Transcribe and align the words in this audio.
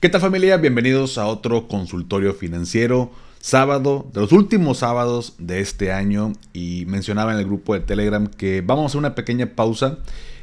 ¿Qué 0.00 0.08
tal 0.08 0.20
familia? 0.20 0.56
Bienvenidos 0.58 1.18
a 1.18 1.26
otro 1.26 1.66
consultorio 1.66 2.32
financiero. 2.32 3.10
Sábado, 3.40 4.08
de 4.14 4.20
los 4.20 4.30
últimos 4.30 4.78
sábados 4.78 5.34
de 5.38 5.58
este 5.58 5.90
año 5.90 6.34
y 6.52 6.84
mencionaba 6.86 7.32
en 7.32 7.40
el 7.40 7.46
grupo 7.46 7.74
de 7.74 7.80
Telegram 7.80 8.28
que 8.28 8.60
vamos 8.60 8.84
a 8.84 8.86
hacer 8.86 8.98
una 9.00 9.16
pequeña 9.16 9.56
pausa. 9.56 9.98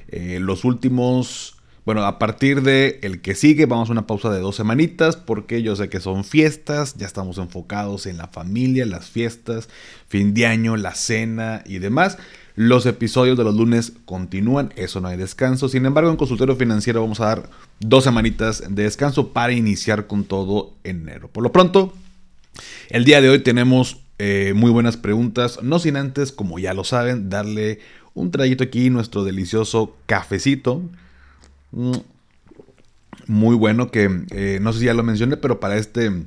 Eh, 0.10 0.40
los 0.42 0.66
últimos, 0.66 1.56
bueno, 1.86 2.04
a 2.04 2.20
partir 2.20 2.64
de 2.64 3.00
el 3.02 3.22
que 3.22 3.34
sigue 3.34 3.66
vamos 3.66 3.88
a 3.88 3.94
una 3.94 4.08
pausa 4.08 4.30
de 4.30 4.42
dos 4.42 4.58
semanitas 4.58 5.16
porque 5.16 5.62
yo 5.62 5.74
sé 5.78 5.88
que 5.88 6.02
son 6.02 6.26
fiestas, 6.26 6.96
ya 6.98 7.08
estamos 7.08 7.38
enfocados 7.38 8.08
en 8.08 8.18
la 8.18 8.28
familia, 8.28 8.86
las 8.86 9.10
fiestas, 9.10 9.70
fin 10.10 10.34
de 10.34 10.48
año, 10.48 10.76
la 10.76 10.96
cena 10.96 11.64
y 11.66 11.80
demás. 11.80 12.18
Los 12.56 12.86
episodios 12.86 13.38
de 13.38 13.44
los 13.44 13.54
lunes 13.54 13.94
continúan, 14.06 14.72
eso 14.78 15.02
no 15.02 15.10
hay 15.10 15.18
descanso. 15.18 15.68
Sin 15.68 15.86
embargo, 15.86 16.10
en 16.10 16.16
consultorio 16.16 16.56
financiero 16.56 17.02
vamos 17.02 17.20
a 17.20 17.26
dar 17.26 17.50
dos 17.80 18.06
semanitas 18.06 18.64
de 18.70 18.84
descanso 18.84 19.34
para 19.34 19.52
iniciar 19.52 20.08
con 20.08 20.24
todo 20.24 20.74
enero. 20.86 21.28
Por 21.28 21.44
lo 21.44 21.52
pronto, 21.52 21.94
el 22.90 23.04
día 23.04 23.20
de 23.20 23.30
hoy 23.30 23.40
tenemos 23.40 24.00
eh, 24.20 24.54
muy 24.56 24.72
buenas 24.72 24.96
preguntas. 24.96 25.60
No 25.64 25.80
sin 25.80 25.98
antes, 25.98 26.32
como 26.32 26.58
ya 26.58 26.74
lo 26.74 26.86
saben, 26.86 27.30
darle 27.30 27.80
un 28.14 28.32
trayito 28.32 28.64
aquí 28.64 28.90
nuestro 28.90 29.26
delicioso 29.26 29.96
cafecito. 30.06 30.82
Mm, 31.72 31.98
muy 33.28 33.56
bueno 33.56 33.92
que 33.92 34.24
eh, 34.32 34.60
no 34.62 34.72
sé 34.72 34.80
si 34.80 34.86
ya 34.86 34.94
lo 34.94 35.04
mencioné, 35.04 35.36
pero 35.36 35.60
para 35.60 35.76
este 35.76 36.24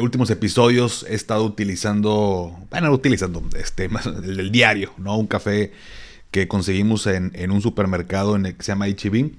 últimos 0.00 0.30
episodios 0.30 1.06
he 1.08 1.14
estado 1.14 1.44
utilizando, 1.44 2.58
bueno, 2.70 2.92
utilizando 2.92 3.42
este, 3.56 3.88
el, 4.24 4.50
diario, 4.50 4.92
¿no? 4.98 5.16
Un 5.16 5.26
café 5.26 5.72
que 6.30 6.48
conseguimos 6.48 7.06
en, 7.06 7.50
un 7.50 7.62
supermercado 7.62 8.36
en 8.36 8.46
el 8.46 8.56
que 8.56 8.62
se 8.62 8.72
llama 8.72 8.86
HB, 8.86 9.30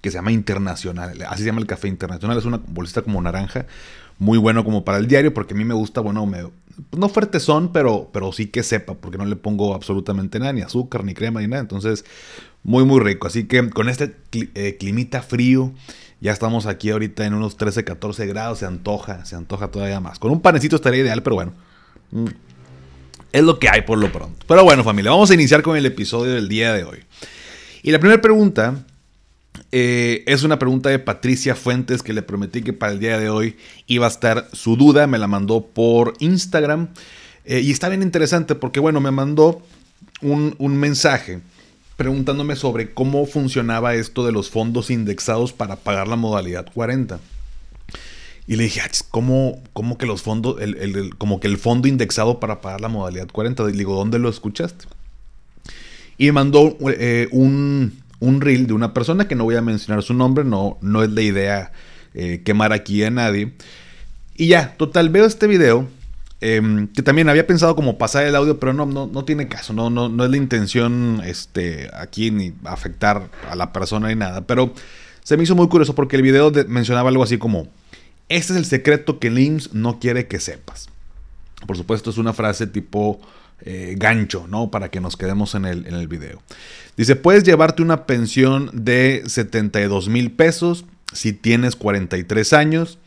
que 0.00 0.10
se 0.10 0.16
llama 0.16 0.32
Internacional. 0.32 1.20
Así 1.28 1.42
se 1.42 1.46
llama 1.46 1.60
el 1.60 1.66
café 1.66 1.88
internacional. 1.88 2.38
Es 2.38 2.44
una 2.44 2.60
bolsita 2.66 3.02
como 3.02 3.20
naranja. 3.20 3.66
Muy 4.18 4.38
bueno 4.38 4.64
como 4.64 4.82
para 4.82 4.96
el 4.96 5.08
diario, 5.08 5.34
porque 5.34 5.52
a 5.52 5.56
mí 5.56 5.64
me 5.64 5.74
gusta, 5.74 6.00
bueno, 6.00 6.24
me, 6.24 6.38
no 6.96 7.08
fuerte 7.10 7.38
son, 7.38 7.70
pero, 7.70 8.08
pero 8.14 8.32
sí 8.32 8.46
que 8.46 8.62
sepa, 8.62 8.94
porque 8.94 9.18
no 9.18 9.26
le 9.26 9.36
pongo 9.36 9.74
absolutamente 9.74 10.38
nada, 10.38 10.54
ni 10.54 10.62
azúcar, 10.62 11.04
ni 11.04 11.12
crema, 11.12 11.40
ni 11.40 11.48
nada. 11.48 11.60
Entonces, 11.60 12.06
muy, 12.62 12.84
muy 12.84 13.00
rico. 13.00 13.26
Así 13.26 13.44
que 13.44 13.68
con 13.70 13.90
este 13.90 14.16
eh, 14.32 14.76
climita 14.78 15.20
frío 15.20 15.74
ya 16.20 16.32
estamos 16.32 16.66
aquí 16.66 16.90
ahorita 16.90 17.26
en 17.26 17.34
unos 17.34 17.56
13, 17.56 17.84
14 17.84 18.26
grados. 18.26 18.60
Se 18.60 18.66
antoja, 18.66 19.24
se 19.24 19.36
antoja 19.36 19.68
todavía 19.68 20.00
más. 20.00 20.18
Con 20.18 20.30
un 20.30 20.40
panecito 20.40 20.76
estaría 20.76 21.00
ideal, 21.00 21.22
pero 21.22 21.36
bueno. 21.36 21.52
Mm, 22.10 22.26
es 23.32 23.42
lo 23.42 23.58
que 23.58 23.68
hay 23.68 23.82
por 23.82 23.98
lo 23.98 24.10
pronto. 24.10 24.46
Pero 24.48 24.64
bueno, 24.64 24.82
familia, 24.82 25.10
vamos 25.10 25.30
a 25.30 25.34
iniciar 25.34 25.62
con 25.62 25.76
el 25.76 25.84
episodio 25.84 26.32
del 26.34 26.48
día 26.48 26.72
de 26.72 26.84
hoy. 26.84 27.00
Y 27.82 27.90
la 27.90 27.98
primera 27.98 28.20
pregunta 28.22 28.84
eh, 29.72 30.24
es 30.26 30.42
una 30.42 30.58
pregunta 30.58 30.88
de 30.88 30.98
Patricia 30.98 31.54
Fuentes 31.54 32.02
que 32.02 32.14
le 32.14 32.22
prometí 32.22 32.62
que 32.62 32.72
para 32.72 32.92
el 32.92 32.98
día 32.98 33.18
de 33.18 33.28
hoy 33.28 33.56
iba 33.86 34.06
a 34.06 34.08
estar 34.08 34.48
su 34.52 34.76
duda. 34.76 35.06
Me 35.06 35.18
la 35.18 35.26
mandó 35.26 35.66
por 35.66 36.14
Instagram. 36.20 36.88
Eh, 37.44 37.60
y 37.60 37.72
está 37.72 37.90
bien 37.90 38.02
interesante 38.02 38.54
porque, 38.54 38.80
bueno, 38.80 39.00
me 39.00 39.10
mandó 39.10 39.62
un, 40.22 40.54
un 40.58 40.76
mensaje 40.76 41.40
preguntándome 41.96 42.56
sobre 42.56 42.92
cómo 42.92 43.26
funcionaba 43.26 43.94
esto 43.94 44.24
de 44.24 44.32
los 44.32 44.50
fondos 44.50 44.90
indexados 44.90 45.52
para 45.52 45.76
pagar 45.76 46.08
la 46.08 46.16
modalidad 46.16 46.66
40. 46.72 47.18
Y 48.46 48.56
le 48.56 48.64
dije, 48.64 48.80
ah, 48.80 48.90
¿cómo, 49.10 49.60
cómo 49.72 49.98
que 49.98 50.06
los 50.06 50.22
fondos, 50.22 50.60
el, 50.60 51.16
como 51.16 51.40
que 51.40 51.48
el 51.48 51.58
fondo 51.58 51.88
indexado 51.88 52.38
para 52.38 52.60
pagar 52.60 52.80
la 52.80 52.88
modalidad 52.88 53.28
40? 53.28 53.64
Y 53.64 53.72
le 53.72 53.78
digo, 53.78 53.96
¿dónde 53.96 54.18
lo 54.18 54.28
escuchaste? 54.28 54.84
Y 56.18 56.26
me 56.26 56.32
mandó 56.32 56.76
eh, 56.88 57.28
un, 57.32 58.00
un, 58.20 58.40
reel 58.40 58.66
de 58.66 58.72
una 58.72 58.94
persona 58.94 59.26
que 59.26 59.34
no 59.34 59.44
voy 59.44 59.56
a 59.56 59.62
mencionar 59.62 60.02
su 60.02 60.14
nombre, 60.14 60.44
no, 60.44 60.78
no 60.80 61.02
es 61.02 61.10
la 61.10 61.22
idea 61.22 61.72
eh, 62.14 62.42
quemar 62.44 62.72
aquí 62.72 63.02
a 63.02 63.10
nadie. 63.10 63.52
Y 64.36 64.48
ya, 64.48 64.76
total, 64.76 65.08
veo 65.08 65.24
este 65.24 65.46
video 65.46 65.88
Em, 66.42 66.88
que 66.88 67.02
también 67.02 67.30
había 67.30 67.46
pensado 67.46 67.74
como 67.74 67.96
pasar 67.96 68.26
el 68.26 68.36
audio, 68.36 68.60
pero 68.60 68.74
no, 68.74 68.84
no, 68.84 69.06
no 69.06 69.24
tiene 69.24 69.48
caso, 69.48 69.72
no, 69.72 69.88
no, 69.88 70.10
no 70.10 70.24
es 70.24 70.30
la 70.30 70.36
intención 70.36 71.22
este, 71.24 71.88
aquí 71.94 72.30
ni 72.30 72.52
afectar 72.64 73.30
a 73.48 73.56
la 73.56 73.72
persona 73.72 74.08
ni 74.08 74.16
nada. 74.16 74.46
Pero 74.46 74.74
se 75.22 75.36
me 75.36 75.44
hizo 75.44 75.56
muy 75.56 75.68
curioso 75.68 75.94
porque 75.94 76.16
el 76.16 76.22
video 76.22 76.52
mencionaba 76.68 77.08
algo 77.08 77.22
así 77.22 77.38
como, 77.38 77.68
este 78.28 78.52
es 78.52 78.58
el 78.58 78.66
secreto 78.66 79.18
que 79.18 79.30
LIMS 79.30 79.72
no 79.72 79.98
quiere 79.98 80.26
que 80.26 80.38
sepas. 80.38 80.88
Por 81.66 81.76
supuesto 81.76 82.10
es 82.10 82.18
una 82.18 82.34
frase 82.34 82.66
tipo 82.66 83.18
eh, 83.62 83.94
gancho, 83.96 84.46
¿no? 84.46 84.70
Para 84.70 84.90
que 84.90 85.00
nos 85.00 85.16
quedemos 85.16 85.54
en 85.54 85.64
el, 85.64 85.86
en 85.86 85.94
el 85.94 86.06
video. 86.06 86.42
Dice, 86.98 87.16
puedes 87.16 87.44
llevarte 87.44 87.82
una 87.82 88.04
pensión 88.04 88.70
de 88.74 89.22
72 89.26 90.10
mil 90.10 90.32
pesos 90.32 90.84
si 91.14 91.32
tienes 91.32 91.76
43 91.76 92.52
años 92.52 92.98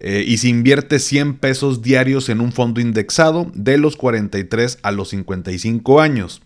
eh, 0.00 0.24
y 0.26 0.38
se 0.38 0.48
invierte 0.48 0.98
100 0.98 1.34
pesos 1.34 1.82
diarios 1.82 2.30
en 2.30 2.40
un 2.40 2.52
fondo 2.52 2.80
indexado 2.80 3.50
de 3.54 3.76
los 3.76 3.96
43 3.96 4.78
a 4.82 4.90
los 4.92 5.10
55 5.10 6.00
años. 6.00 6.42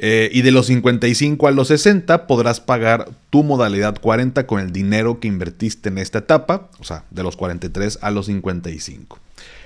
Eh, 0.00 0.30
y 0.32 0.42
de 0.42 0.52
los 0.52 0.66
55 0.66 1.48
a 1.48 1.50
los 1.50 1.68
60 1.68 2.28
podrás 2.28 2.60
pagar 2.60 3.10
tu 3.30 3.42
modalidad 3.42 3.98
40 4.00 4.46
con 4.46 4.60
el 4.60 4.70
dinero 4.70 5.18
que 5.18 5.26
invertiste 5.26 5.88
en 5.88 5.98
esta 5.98 6.18
etapa, 6.18 6.70
o 6.78 6.84
sea, 6.84 7.04
de 7.10 7.24
los 7.24 7.36
43 7.36 7.98
a 8.02 8.12
los 8.12 8.26
55. 8.26 9.18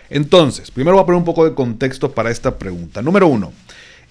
Entonces, 0.08 0.70
primero 0.70 0.96
voy 0.96 1.02
a 1.02 1.06
poner 1.06 1.18
un 1.18 1.24
poco 1.24 1.44
de 1.44 1.54
contexto 1.54 2.12
para 2.12 2.30
esta 2.30 2.58
pregunta. 2.58 3.02
Número 3.02 3.26
uno, 3.26 3.52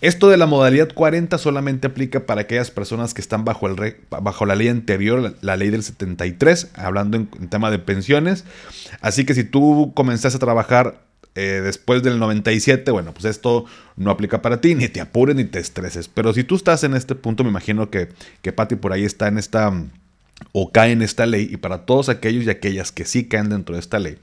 esto 0.01 0.29
de 0.29 0.37
la 0.37 0.47
modalidad 0.47 0.89
40 0.93 1.37
solamente 1.37 1.87
aplica 1.87 2.25
para 2.25 2.41
aquellas 2.41 2.71
personas 2.71 3.13
que 3.13 3.21
están 3.21 3.45
bajo, 3.45 3.67
el 3.67 3.97
bajo 4.09 4.45
la 4.47 4.55
ley 4.55 4.67
anterior, 4.67 5.35
la, 5.41 5.55
ley 5.55 5.69
del 5.69 5.83
73, 5.83 6.71
hablando 6.73 7.17
en, 7.17 7.27
tema 7.49 7.69
de 7.69 7.77
pensiones. 7.77 8.43
Así 8.99 9.25
que 9.25 9.35
si 9.35 9.43
tú 9.43 9.91
comenzaste 9.93 10.37
a 10.37 10.39
trabajar 10.39 11.01
eh, 11.35 11.61
después 11.63 12.01
del 12.01 12.17
97, 12.17 12.89
bueno, 12.89 13.13
pues 13.13 13.25
esto 13.25 13.65
no 13.95 14.09
aplica 14.09 14.41
para 14.41 14.59
ti, 14.59 14.73
ni 14.73 14.87
te 14.89 15.01
apures 15.01 15.35
ni 15.35 15.45
te 15.45 15.59
estreses. 15.59 16.07
Pero 16.07 16.33
si 16.33 16.43
tú 16.43 16.55
estás 16.55 16.83
en 16.83 16.95
este 16.95 17.13
punto, 17.13 17.43
me 17.43 17.51
imagino 17.51 17.91
que, 17.91 18.09
que 18.41 18.51
Patti 18.51 18.75
por 18.75 18.93
ahí 18.93 19.05
está 19.05 19.27
en 19.27 19.37
esta 19.37 19.71
o 20.51 20.71
cae 20.71 20.91
en 20.91 21.03
esta 21.03 21.27
ley, 21.27 21.47
y 21.51 21.57
para 21.57 21.85
todos 21.85 22.09
aquellos 22.09 22.45
y 22.45 22.49
aquellas 22.49 22.91
que 22.91 23.05
sí 23.05 23.27
caen 23.27 23.49
dentro 23.49 23.75
de 23.75 23.81
esta 23.81 23.99
ley. 23.99 24.17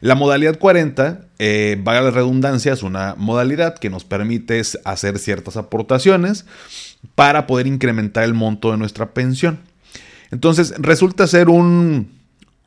La 0.00 0.14
modalidad 0.14 0.58
40, 0.58 1.26
eh, 1.38 1.78
valga 1.82 2.02
la 2.02 2.10
redundancia, 2.10 2.72
es 2.72 2.82
una 2.82 3.14
modalidad 3.18 3.78
que 3.78 3.90
nos 3.90 4.04
permite 4.04 4.62
hacer 4.84 5.18
ciertas 5.18 5.56
aportaciones 5.56 6.46
para 7.14 7.46
poder 7.46 7.66
incrementar 7.66 8.24
el 8.24 8.34
monto 8.34 8.70
de 8.70 8.78
nuestra 8.78 9.12
pensión. 9.12 9.60
Entonces, 10.30 10.74
resulta 10.78 11.26
ser 11.26 11.48
un, 11.50 12.10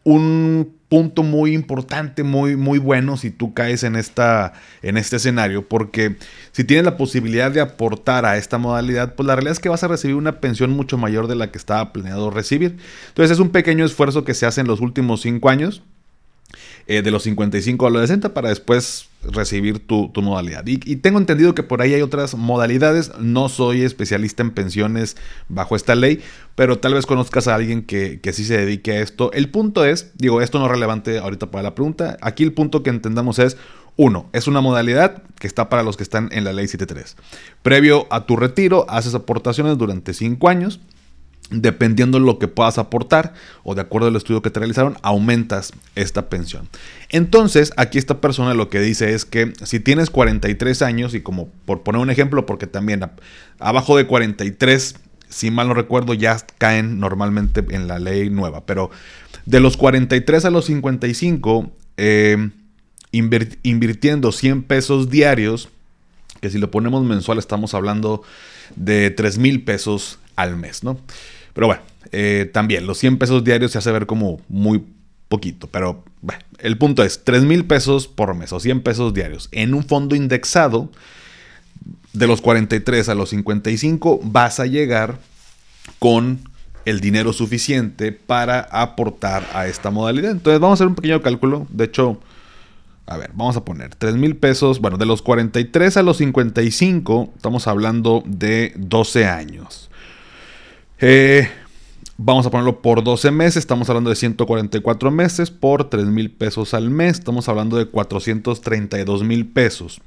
un 0.03 0.75
punto 0.89 1.23
muy 1.23 1.55
importante, 1.55 2.21
muy, 2.23 2.55
muy 2.55 2.77
bueno 2.77 3.17
si 3.17 3.31
tú 3.31 3.55
caes 3.55 3.83
en, 3.83 3.95
esta, 3.95 4.53
en 4.83 4.97
este 4.97 5.15
escenario, 5.15 5.67
porque 5.67 6.17
si 6.51 6.63
tienes 6.63 6.85
la 6.85 6.97
posibilidad 6.97 7.49
de 7.49 7.61
aportar 7.61 8.27
a 8.27 8.37
esta 8.37 8.59
modalidad, 8.59 9.15
pues 9.15 9.25
la 9.25 9.33
realidad 9.35 9.53
es 9.53 9.59
que 9.59 9.69
vas 9.69 9.83
a 9.83 9.87
recibir 9.87 10.15
una 10.15 10.39
pensión 10.39 10.69
mucho 10.69 10.99
mayor 10.99 11.27
de 11.27 11.35
la 11.35 11.49
que 11.49 11.57
estaba 11.57 11.93
planeado 11.93 12.29
recibir. 12.29 12.77
Entonces 13.07 13.31
es 13.31 13.39
un 13.39 13.49
pequeño 13.49 13.85
esfuerzo 13.85 14.23
que 14.23 14.35
se 14.35 14.45
hace 14.45 14.61
en 14.61 14.67
los 14.67 14.81
últimos 14.81 15.21
cinco 15.21 15.49
años 15.49 15.81
eh, 16.87 17.01
de 17.01 17.11
los 17.11 17.23
55 17.23 17.87
a 17.87 17.89
los 17.89 18.01
60 18.01 18.33
para 18.33 18.49
después 18.49 19.09
recibir 19.23 19.79
tu, 19.79 20.11
modalidad. 20.15 20.65
Y, 20.65 20.77
tengo 20.97 21.17
entendido 21.17 21.55
que 21.55 21.63
por 21.63 21.81
ahí 21.81 21.93
hay 21.93 22.01
otras 22.01 22.35
modalidades. 22.35 23.11
No 23.19 23.49
soy 23.49 23.83
especialista 23.83 24.43
en 24.43 24.51
pensiones 24.51 25.15
bajo 25.47 25.75
esta 25.75 25.95
ley, 25.95 26.21
pero 26.55 26.79
tal 26.79 26.93
vez 26.93 27.05
conozcas 27.05 27.47
a 27.47 27.55
alguien 27.55 27.83
que, 27.83 28.19
que 28.21 28.33
sí 28.33 28.43
se 28.43 28.57
dedique 28.57 28.91
a 28.91 29.01
esto. 29.01 29.31
El 29.31 29.49
punto 29.49 29.85
es, 29.85 30.11
digo, 30.17 30.41
esto 30.41 30.59
no 30.59 30.65
es 30.65 30.71
relevante 30.71 31.19
ahorita 31.19 31.51
para 31.51 31.63
la 31.63 31.75
pregunta. 31.75 32.17
Aquí 32.21 32.43
el 32.43 32.53
punto 32.53 32.83
que 32.83 32.89
entendamos 32.89 33.39
es, 33.39 33.57
uno, 33.95 34.29
es 34.33 34.47
una 34.47 34.61
modalidad 34.61 35.23
que 35.39 35.47
está 35.47 35.69
para 35.69 35.83
los 35.83 35.97
que 35.97 36.03
están 36.03 36.29
en 36.31 36.43
la 36.43 36.53
ley 36.53 36.67
73. 36.67 37.15
Previo 37.61 38.07
a 38.09 38.25
tu 38.25 38.35
retiro, 38.35 38.85
haces 38.89 39.13
aportaciones 39.13 39.77
durante 39.77 40.13
5 40.13 40.49
años 40.49 40.79
dependiendo 41.49 42.19
de 42.19 42.25
lo 42.25 42.39
que 42.39 42.47
puedas 42.47 42.77
aportar 42.77 43.33
o 43.63 43.75
de 43.75 43.81
acuerdo 43.81 44.07
al 44.07 44.15
estudio 44.15 44.41
que 44.41 44.49
te 44.49 44.59
realizaron, 44.59 44.97
aumentas 45.01 45.73
esta 45.95 46.29
pensión. 46.29 46.67
Entonces, 47.09 47.73
aquí 47.77 47.97
esta 47.97 48.21
persona 48.21 48.53
lo 48.53 48.69
que 48.69 48.79
dice 48.79 49.13
es 49.13 49.25
que 49.25 49.53
si 49.63 49.79
tienes 49.79 50.09
43 50.09 50.81
años, 50.81 51.13
y 51.13 51.21
como 51.21 51.49
por 51.65 51.83
poner 51.83 52.01
un 52.01 52.09
ejemplo, 52.09 52.45
porque 52.45 52.67
también 52.67 53.09
abajo 53.59 53.97
de 53.97 54.07
43, 54.07 54.95
si 55.29 55.51
mal 55.51 55.67
no 55.67 55.73
recuerdo, 55.73 56.13
ya 56.13 56.37
caen 56.57 56.99
normalmente 56.99 57.63
en 57.69 57.87
la 57.87 57.99
ley 57.99 58.29
nueva, 58.29 58.65
pero 58.65 58.89
de 59.45 59.59
los 59.59 59.77
43 59.77 60.45
a 60.45 60.49
los 60.49 60.65
55, 60.65 61.71
eh, 61.97 62.49
invirtiendo 63.11 64.31
100 64.31 64.63
pesos 64.63 65.09
diarios, 65.09 65.69
que 66.41 66.49
si 66.49 66.57
lo 66.57 66.71
ponemos 66.71 67.03
mensual 67.03 67.37
estamos 67.37 67.73
hablando 67.73 68.23
de 68.75 69.11
3 69.11 69.37
mil 69.37 69.63
pesos 69.63 70.19
al 70.35 70.55
mes, 70.55 70.83
¿no? 70.83 70.97
Pero 71.53 71.67
bueno, 71.67 71.81
eh, 72.11 72.49
también 72.51 72.87
los 72.87 72.97
100 72.97 73.17
pesos 73.17 73.43
diarios 73.43 73.71
se 73.71 73.77
hace 73.77 73.91
ver 73.91 74.05
como 74.05 74.41
muy 74.49 74.83
poquito, 75.29 75.67
pero 75.67 76.03
el 76.59 76.77
punto 76.77 77.03
es 77.03 77.23
3 77.23 77.43
mil 77.43 77.65
pesos 77.65 78.07
por 78.07 78.33
mes 78.35 78.53
o 78.53 78.59
100 78.59 78.81
pesos 78.81 79.13
diarios 79.13 79.49
en 79.51 79.73
un 79.73 79.83
fondo 79.83 80.15
indexado 80.15 80.89
de 82.13 82.27
los 82.27 82.41
43 82.41 83.09
a 83.09 83.15
los 83.15 83.29
55 83.29 84.19
vas 84.23 84.59
a 84.59 84.65
llegar 84.65 85.17
con 85.99 86.39
el 86.85 86.99
dinero 86.99 87.33
suficiente 87.33 88.11
para 88.11 88.59
aportar 88.59 89.47
a 89.53 89.67
esta 89.67 89.89
modalidad. 89.89 90.31
Entonces 90.31 90.59
vamos 90.59 90.79
a 90.79 90.83
hacer 90.83 90.87
un 90.87 90.95
pequeño 90.95 91.21
cálculo. 91.21 91.65
De 91.69 91.85
hecho, 91.85 92.19
a 93.07 93.17
ver, 93.17 93.31
vamos 93.33 93.57
a 93.57 93.65
poner 93.65 93.95
3 93.95 94.15
mil 94.15 94.35
pesos. 94.35 94.79
Bueno, 94.79 94.97
de 94.97 95.05
los 95.05 95.21
43 95.21 95.97
a 95.97 96.03
los 96.03 96.17
55, 96.17 97.33
estamos 97.35 97.67
hablando 97.67 98.23
de 98.25 98.73
12 98.77 99.25
años. 99.25 99.89
Eh, 101.05 101.49
vamos 102.15 102.45
a 102.45 102.49
ponerlo 102.49 102.81
por 102.81 103.03
12 103.03 103.29
meses, 103.31 103.57
estamos 103.57 103.89
hablando 103.89 104.09
de 104.09 104.15
144 104.15 105.11
meses 105.11 105.51
por 105.51 105.89
3 105.89 106.05
mil 106.05 106.31
pesos 106.31 106.73
al 106.73 106.89
mes, 106.89 107.19
estamos 107.19 107.49
hablando 107.49 107.75
de 107.75 107.87
432 107.87 109.21
mil 109.23 109.45
pesos. 109.45 109.99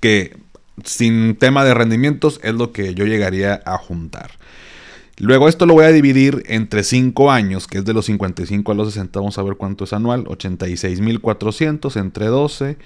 Que 0.00 0.36
sin 0.82 1.36
tema 1.36 1.64
de 1.64 1.74
rendimientos 1.74 2.40
es 2.42 2.54
lo 2.54 2.72
que 2.72 2.92
yo 2.94 3.04
llegaría 3.04 3.62
a 3.64 3.78
juntar. 3.78 4.32
Luego 5.16 5.48
esto 5.48 5.64
lo 5.64 5.74
voy 5.74 5.84
a 5.84 5.92
dividir 5.92 6.42
entre 6.48 6.82
5 6.82 7.30
años, 7.30 7.68
que 7.68 7.78
es 7.78 7.84
de 7.84 7.94
los 7.94 8.06
55 8.06 8.72
a 8.72 8.74
los 8.74 8.92
60, 8.92 9.20
vamos 9.20 9.38
a 9.38 9.44
ver 9.44 9.54
cuánto 9.54 9.84
es 9.84 9.92
anual, 9.92 10.24
86.400 10.24 12.00
entre 12.00 12.26
12, 12.26 12.78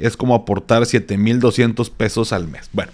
es 0.00 0.16
como 0.16 0.34
aportar 0.34 0.82
7.200 0.82 1.88
pesos 1.90 2.32
al 2.32 2.48
mes. 2.48 2.68
Bueno, 2.72 2.90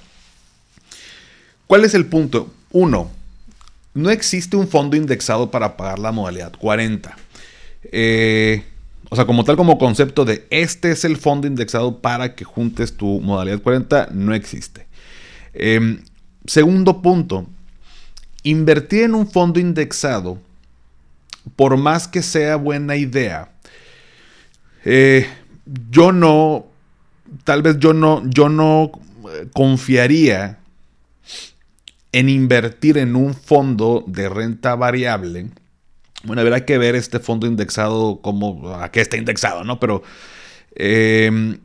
¿cuál 1.66 1.86
es 1.86 1.94
el 1.94 2.04
punto? 2.04 2.52
Uno, 2.70 3.10
no 3.96 4.10
existe 4.10 4.56
un 4.56 4.68
fondo 4.68 4.96
indexado 4.96 5.50
para 5.50 5.76
pagar 5.76 5.98
la 5.98 6.12
modalidad 6.12 6.52
40. 6.56 7.16
Eh, 7.84 8.62
o 9.08 9.16
sea, 9.16 9.24
como 9.24 9.42
tal 9.42 9.56
como 9.56 9.78
concepto 9.78 10.24
de 10.24 10.46
este 10.50 10.90
es 10.90 11.04
el 11.04 11.16
fondo 11.16 11.46
indexado 11.46 11.98
para 11.98 12.34
que 12.34 12.44
juntes 12.44 12.96
tu 12.96 13.20
modalidad 13.20 13.62
40, 13.62 14.10
no 14.12 14.34
existe. 14.34 14.86
Em, 15.54 16.02
segundo 16.46 17.00
punto, 17.00 17.46
Invertir 18.46 19.02
en 19.02 19.16
un 19.16 19.28
fondo 19.28 19.58
indexado, 19.58 20.38
por 21.56 21.76
más 21.76 22.06
que 22.06 22.22
sea 22.22 22.54
buena 22.54 22.94
idea, 22.94 23.50
eh, 24.84 25.26
yo 25.90 26.12
no, 26.12 26.66
tal 27.42 27.62
vez 27.62 27.76
yo 27.80 27.92
no, 27.92 28.22
yo 28.30 28.48
no 28.48 28.92
eh, 29.32 29.48
confiaría 29.52 30.60
en 32.12 32.28
invertir 32.28 32.98
en 32.98 33.16
un 33.16 33.34
fondo 33.34 34.04
de 34.06 34.28
renta 34.28 34.74
variable. 34.74 35.48
Bueno, 36.24 36.42
habrá 36.42 36.64
que 36.64 36.78
ver 36.78 36.94
este 36.94 37.20
fondo 37.20 37.46
indexado 37.46 38.20
como 38.22 38.74
a 38.74 38.90
qué 38.90 39.00
está 39.00 39.16
indexado, 39.16 39.64
¿no? 39.64 39.78
Pero 39.78 40.02
eh, 40.74 41.58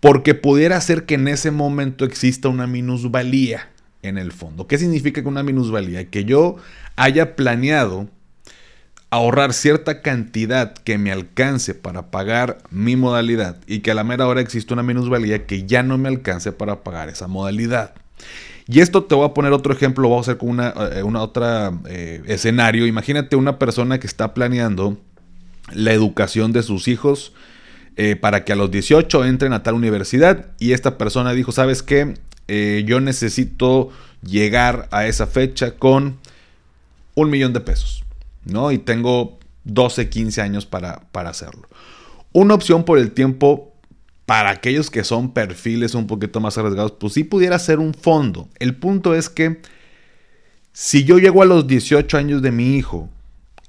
porque 0.00 0.34
pudiera 0.34 0.80
ser 0.80 1.06
que 1.06 1.14
en 1.14 1.28
ese 1.28 1.50
momento 1.50 2.04
exista 2.04 2.48
una 2.48 2.66
minusvalía 2.66 3.68
en 4.02 4.18
el 4.18 4.32
fondo. 4.32 4.66
¿Qué 4.66 4.78
significa 4.78 5.22
que 5.22 5.28
una 5.28 5.42
minusvalía? 5.42 6.08
Que 6.08 6.24
yo 6.24 6.56
haya 6.96 7.34
planeado 7.36 8.08
ahorrar 9.10 9.54
cierta 9.54 10.02
cantidad 10.02 10.74
que 10.74 10.98
me 10.98 11.10
alcance 11.10 11.74
para 11.74 12.10
pagar 12.10 12.58
mi 12.70 12.94
modalidad 12.94 13.56
y 13.66 13.80
que 13.80 13.90
a 13.90 13.94
la 13.94 14.04
mera 14.04 14.26
hora 14.26 14.40
existe 14.40 14.74
una 14.74 14.82
minusvalía 14.82 15.46
que 15.46 15.64
ya 15.64 15.82
no 15.82 15.96
me 15.98 16.08
alcance 16.08 16.52
para 16.52 16.82
pagar 16.84 17.08
esa 17.08 17.26
modalidad. 17.26 17.94
Y 18.70 18.80
esto 18.80 19.04
te 19.04 19.14
voy 19.14 19.24
a 19.24 19.32
poner 19.32 19.52
otro 19.52 19.72
ejemplo, 19.72 20.02
lo 20.02 20.10
voy 20.10 20.18
a 20.18 20.20
hacer 20.20 20.36
con 20.36 20.50
una, 20.50 20.74
eh, 20.92 21.02
una 21.02 21.22
otra 21.22 21.72
eh, 21.88 22.22
escenario. 22.26 22.86
Imagínate 22.86 23.34
una 23.34 23.58
persona 23.58 23.98
que 23.98 24.06
está 24.06 24.34
planeando 24.34 24.98
la 25.72 25.92
educación 25.92 26.52
de 26.52 26.62
sus 26.62 26.86
hijos 26.86 27.32
eh, 27.96 28.14
para 28.14 28.44
que 28.44 28.52
a 28.52 28.56
los 28.56 28.70
18 28.70 29.24
entren 29.24 29.54
a 29.54 29.62
tal 29.62 29.72
universidad 29.74 30.48
y 30.58 30.72
esta 30.72 30.98
persona 30.98 31.32
dijo, 31.32 31.50
¿sabes 31.50 31.82
qué? 31.82 32.14
Yo 32.86 33.00
necesito 33.00 33.90
llegar 34.22 34.88
a 34.90 35.06
esa 35.06 35.26
fecha 35.26 35.72
con 35.72 36.16
un 37.14 37.28
millón 37.28 37.52
de 37.52 37.60
pesos, 37.60 38.04
¿no? 38.46 38.72
Y 38.72 38.78
tengo 38.78 39.38
12, 39.64 40.08
15 40.08 40.40
años 40.40 40.64
para, 40.64 41.02
para 41.12 41.28
hacerlo. 41.28 41.68
Una 42.32 42.54
opción 42.54 42.84
por 42.84 42.98
el 42.98 43.12
tiempo 43.12 43.74
para 44.28 44.50
aquellos 44.50 44.90
que 44.90 45.04
son 45.04 45.32
perfiles 45.32 45.94
un 45.94 46.06
poquito 46.06 46.38
más 46.38 46.58
arriesgados, 46.58 46.92
pues 46.92 47.14
sí 47.14 47.24
pudiera 47.24 47.58
ser 47.58 47.78
un 47.78 47.94
fondo. 47.94 48.50
El 48.58 48.76
punto 48.76 49.14
es 49.14 49.30
que 49.30 49.62
si 50.70 51.04
yo 51.04 51.16
llego 51.16 51.40
a 51.40 51.46
los 51.46 51.66
18 51.66 52.18
años 52.18 52.42
de 52.42 52.52
mi 52.52 52.76
hijo 52.76 53.08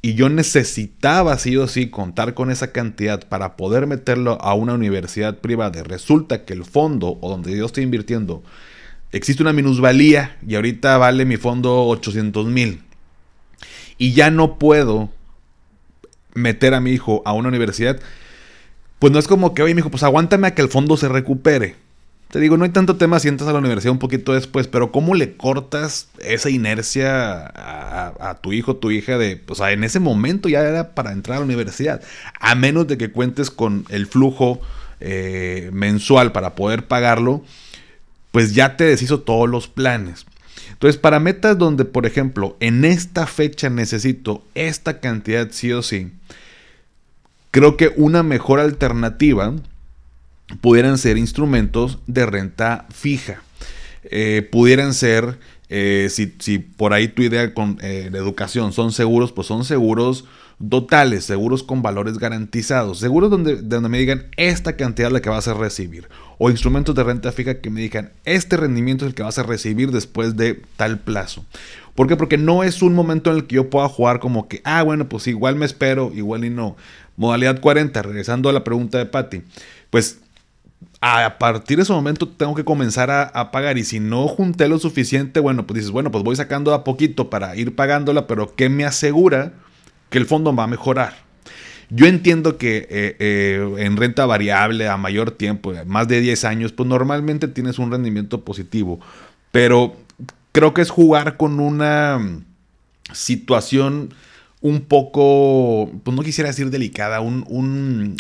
y 0.02 0.16
yo 0.16 0.28
necesitaba 0.28 1.38
sí 1.38 1.56
o 1.56 1.70
sí 1.70 1.90
contar 1.90 2.34
con 2.34 2.52
esa 2.52 2.74
cantidad 2.74 3.26
para 3.30 3.56
poder 3.56 3.88
meterlo 3.88 4.38
a 4.42 4.54
una 4.54 4.74
universidad 4.74 5.38
privada, 5.38 5.82
resulta 5.82 6.44
que 6.44 6.52
el 6.52 6.66
fondo 6.66 7.18
o 7.22 7.30
donde 7.30 7.56
yo 7.56 7.66
estoy 7.66 7.86
invirtiendo 7.86 8.44
existe 9.14 9.42
una 9.42 9.54
minusvalía 9.54 10.36
y 10.46 10.56
ahorita 10.56 10.98
vale 10.98 11.24
mi 11.24 11.38
fondo 11.38 11.86
800 11.86 12.48
mil 12.48 12.84
y 13.98 14.12
ya 14.12 14.30
no 14.30 14.60
puedo 14.60 15.10
meter 16.34 16.74
a 16.74 16.82
mi 16.82 16.92
hijo 16.92 17.22
a 17.24 17.32
una 17.32 17.48
universidad, 17.48 18.02
pues 19.00 19.13
no 19.13 19.19
es 19.19 19.28
como 19.28 19.54
que, 19.54 19.63
oye, 19.63 19.74
mi 19.74 19.80
hijo, 19.80 19.90
pues 19.90 20.04
aguántame 20.04 20.48
a 20.48 20.56
que 20.56 20.62
el 20.62 20.69
fondo 20.69 20.98
se 20.98 21.07
recupere. 21.07 21.75
Te 22.30 22.40
digo, 22.40 22.57
no 22.57 22.63
hay 22.63 22.69
tanto 22.69 22.98
tema 22.98 23.19
si 23.19 23.28
entras 23.28 23.50
a 23.50 23.54
la 23.54 23.60
universidad 23.60 23.92
un 23.92 23.98
poquito 23.98 24.34
después, 24.34 24.68
pero 24.68 24.92
¿cómo 24.92 25.16
le 25.16 25.36
cortas 25.36 26.10
esa 26.19 26.51
inercia 26.51 27.44
a, 27.48 28.38
tu 28.42 28.54
hijo, 28.54 28.75
tu 28.75 28.92
hija 28.92 29.18
de, 29.18 29.42
o 29.48 29.56
sea, 29.56 29.72
en 29.72 29.84
ese 29.84 30.00
momento 30.00 30.48
ya 30.48 30.60
era 30.60 30.94
para 30.94 31.12
entrar 31.12 31.38
a 31.38 31.40
la 31.40 31.46
universidad, 31.46 32.04
a 32.40 32.54
menos 32.54 32.88
de 32.88 33.00
que 33.00 33.10
cuentes 33.12 33.50
con 33.50 33.86
el 33.90 34.06
flujo 34.06 34.62
eh, 35.00 35.72
mensual 35.74 36.31
para 36.31 36.54
poder 36.54 36.86
pagarlo, 36.86 37.44
pues 38.31 38.54
ya 38.54 38.78
te 38.78 38.84
deshizo 38.84 39.22
todos 39.22 39.50
los 39.50 39.68
planes. 39.68 40.28
Entonces, 40.72 41.02
para 41.02 41.19
metas 41.19 41.57
donde, 41.57 41.84
por 41.84 42.06
ejemplo, 42.06 42.56
en 42.60 42.86
esta 42.86 43.25
fecha 43.25 43.72
necesito 43.72 44.44
esta 44.54 45.00
cantidad 45.00 45.48
sí 45.52 45.72
o 45.72 45.81
sí, 45.81 46.12
creo 47.51 47.78
que 47.78 47.92
una 47.96 48.24
mejor 48.24 48.60
alternativa 48.60 49.54
pudieran 50.62 50.98
ser 50.98 51.18
instrumentos 51.18 52.00
de 52.07 52.25
renta 52.25 52.88
fija. 52.92 53.42
Eh, 54.04 54.48
pudieran 54.51 54.94
ser, 54.94 55.40
eh, 55.69 56.10
si, 56.10 56.60
por 56.60 56.94
ahí 56.94 57.07
tu 57.10 57.22
idea 57.22 57.54
con 57.54 57.78
eh, 57.81 58.10
educación 58.13 58.74
son 58.74 58.92
seguros, 58.92 59.31
pues 59.31 59.48
son 59.48 59.66
seguros 59.66 60.25
totales, 60.68 61.24
seguros 61.24 61.63
con 61.63 61.81
valores 61.81 62.18
garantizados, 62.18 63.00
seguros 63.00 63.30
donde, 63.30 63.62
donde 63.62 63.88
me 63.88 64.00
digan 64.00 64.28
esta 64.36 64.75
cantidad 64.75 65.10
la 65.10 65.22
que 65.22 65.30
vas 65.30 65.48
a 65.48 65.54
recibir, 65.54 66.10
o 66.38 66.50
instrumentos 66.50 66.95
de 66.95 67.04
renta 67.04 67.31
fija 67.31 67.62
que 67.62 67.69
me 67.69 67.80
digan 67.80 68.12
este 68.26 68.57
rendimiento 68.57 69.06
es 69.06 69.09
el 69.09 69.16
que 69.16 69.24
vas 69.24 69.38
a 69.38 69.44
recibir 69.44 69.92
después 69.92 70.35
de 70.35 70.62
tal 70.76 71.00
plazo. 71.00 71.45
¿Por 71.95 72.07
qué? 72.07 72.16
Porque 72.16 72.38
no 72.38 72.64
es 72.64 72.81
un 72.81 72.94
momento 72.94 73.30
en 73.30 73.38
el 73.38 73.45
que 73.45 73.56
yo 73.56 73.69
pueda 73.69 73.88
jugar 73.90 74.19
como 74.19 74.47
que, 74.47 74.62
ah, 74.64 74.83
bueno, 74.83 75.09
pues 75.09 75.28
igual 75.28 75.56
me 75.56 75.66
espero, 75.66 76.12
igual 76.14 76.45
y 76.45 76.50
no. 76.50 76.78
Modalidad 77.19 77.59
40, 77.61 78.02
regresando 78.02 78.49
a 78.49 78.54
la 78.54 78.64
pregunta 78.64 78.97
de 78.97 79.06
Patty, 79.06 79.44
pues 79.92 80.19
a 81.02 81.38
partir 81.38 81.78
de 81.78 81.83
ese 81.83 81.94
momento 81.94 82.28
tengo 82.28 82.56
que 82.56 82.64
comenzar 82.66 83.11
a, 83.11 83.52
pagar 83.52 83.78
y 83.78 83.83
si 83.83 83.99
no 83.99 84.28
junté 84.28 84.68
lo 84.68 84.80
suficiente, 84.80 85.40
bueno, 85.40 85.68
pues 85.68 85.76
dices, 85.76 85.92
bueno, 85.92 86.11
pues 86.11 86.23
voy 86.23 86.35
sacando 86.35 86.73
a 86.73 86.83
poquito 86.83 87.30
para 87.30 87.56
ir 87.56 87.76
pagándola, 87.76 88.26
pero 88.26 88.56
¿qué 88.56 88.69
me 88.69 88.85
asegura? 88.85 89.54
que 90.09 90.18
el 90.18 90.26
fondo 90.26 90.56
va 90.56 90.64
a 90.64 90.68
mejorar. 90.68 91.14
Yo 91.90 92.06
entiendo 92.06 92.57
que 92.57 92.88
eh, 92.90 93.16
eh, 93.19 93.76
en 93.80 93.97
renta 93.97 94.26
variable 94.26 94.88
a 94.88 94.97
mayor 94.97 95.31
tiempo, 95.31 95.73
más 95.85 96.07
de 96.07 96.21
10 96.21 96.45
años, 96.45 96.71
pues 96.71 96.88
normalmente 96.88 97.47
tienes 97.47 97.80
un 97.80 97.92
rendimiento 97.92 98.42
positivo, 98.42 98.99
pero 99.52 99.95
creo 100.52 100.73
que 100.73 100.81
es 100.81 100.90
jugar 100.90 101.38
con 101.38 101.59
una 101.59 102.19
situación 103.11 104.14
un 104.61 104.81
poco, 104.81 105.89
pues 106.04 106.16
no 106.16 106.23
quisiera 106.23 106.49
decir 106.49 106.69
delicada, 106.69 107.21
un, 107.21 107.45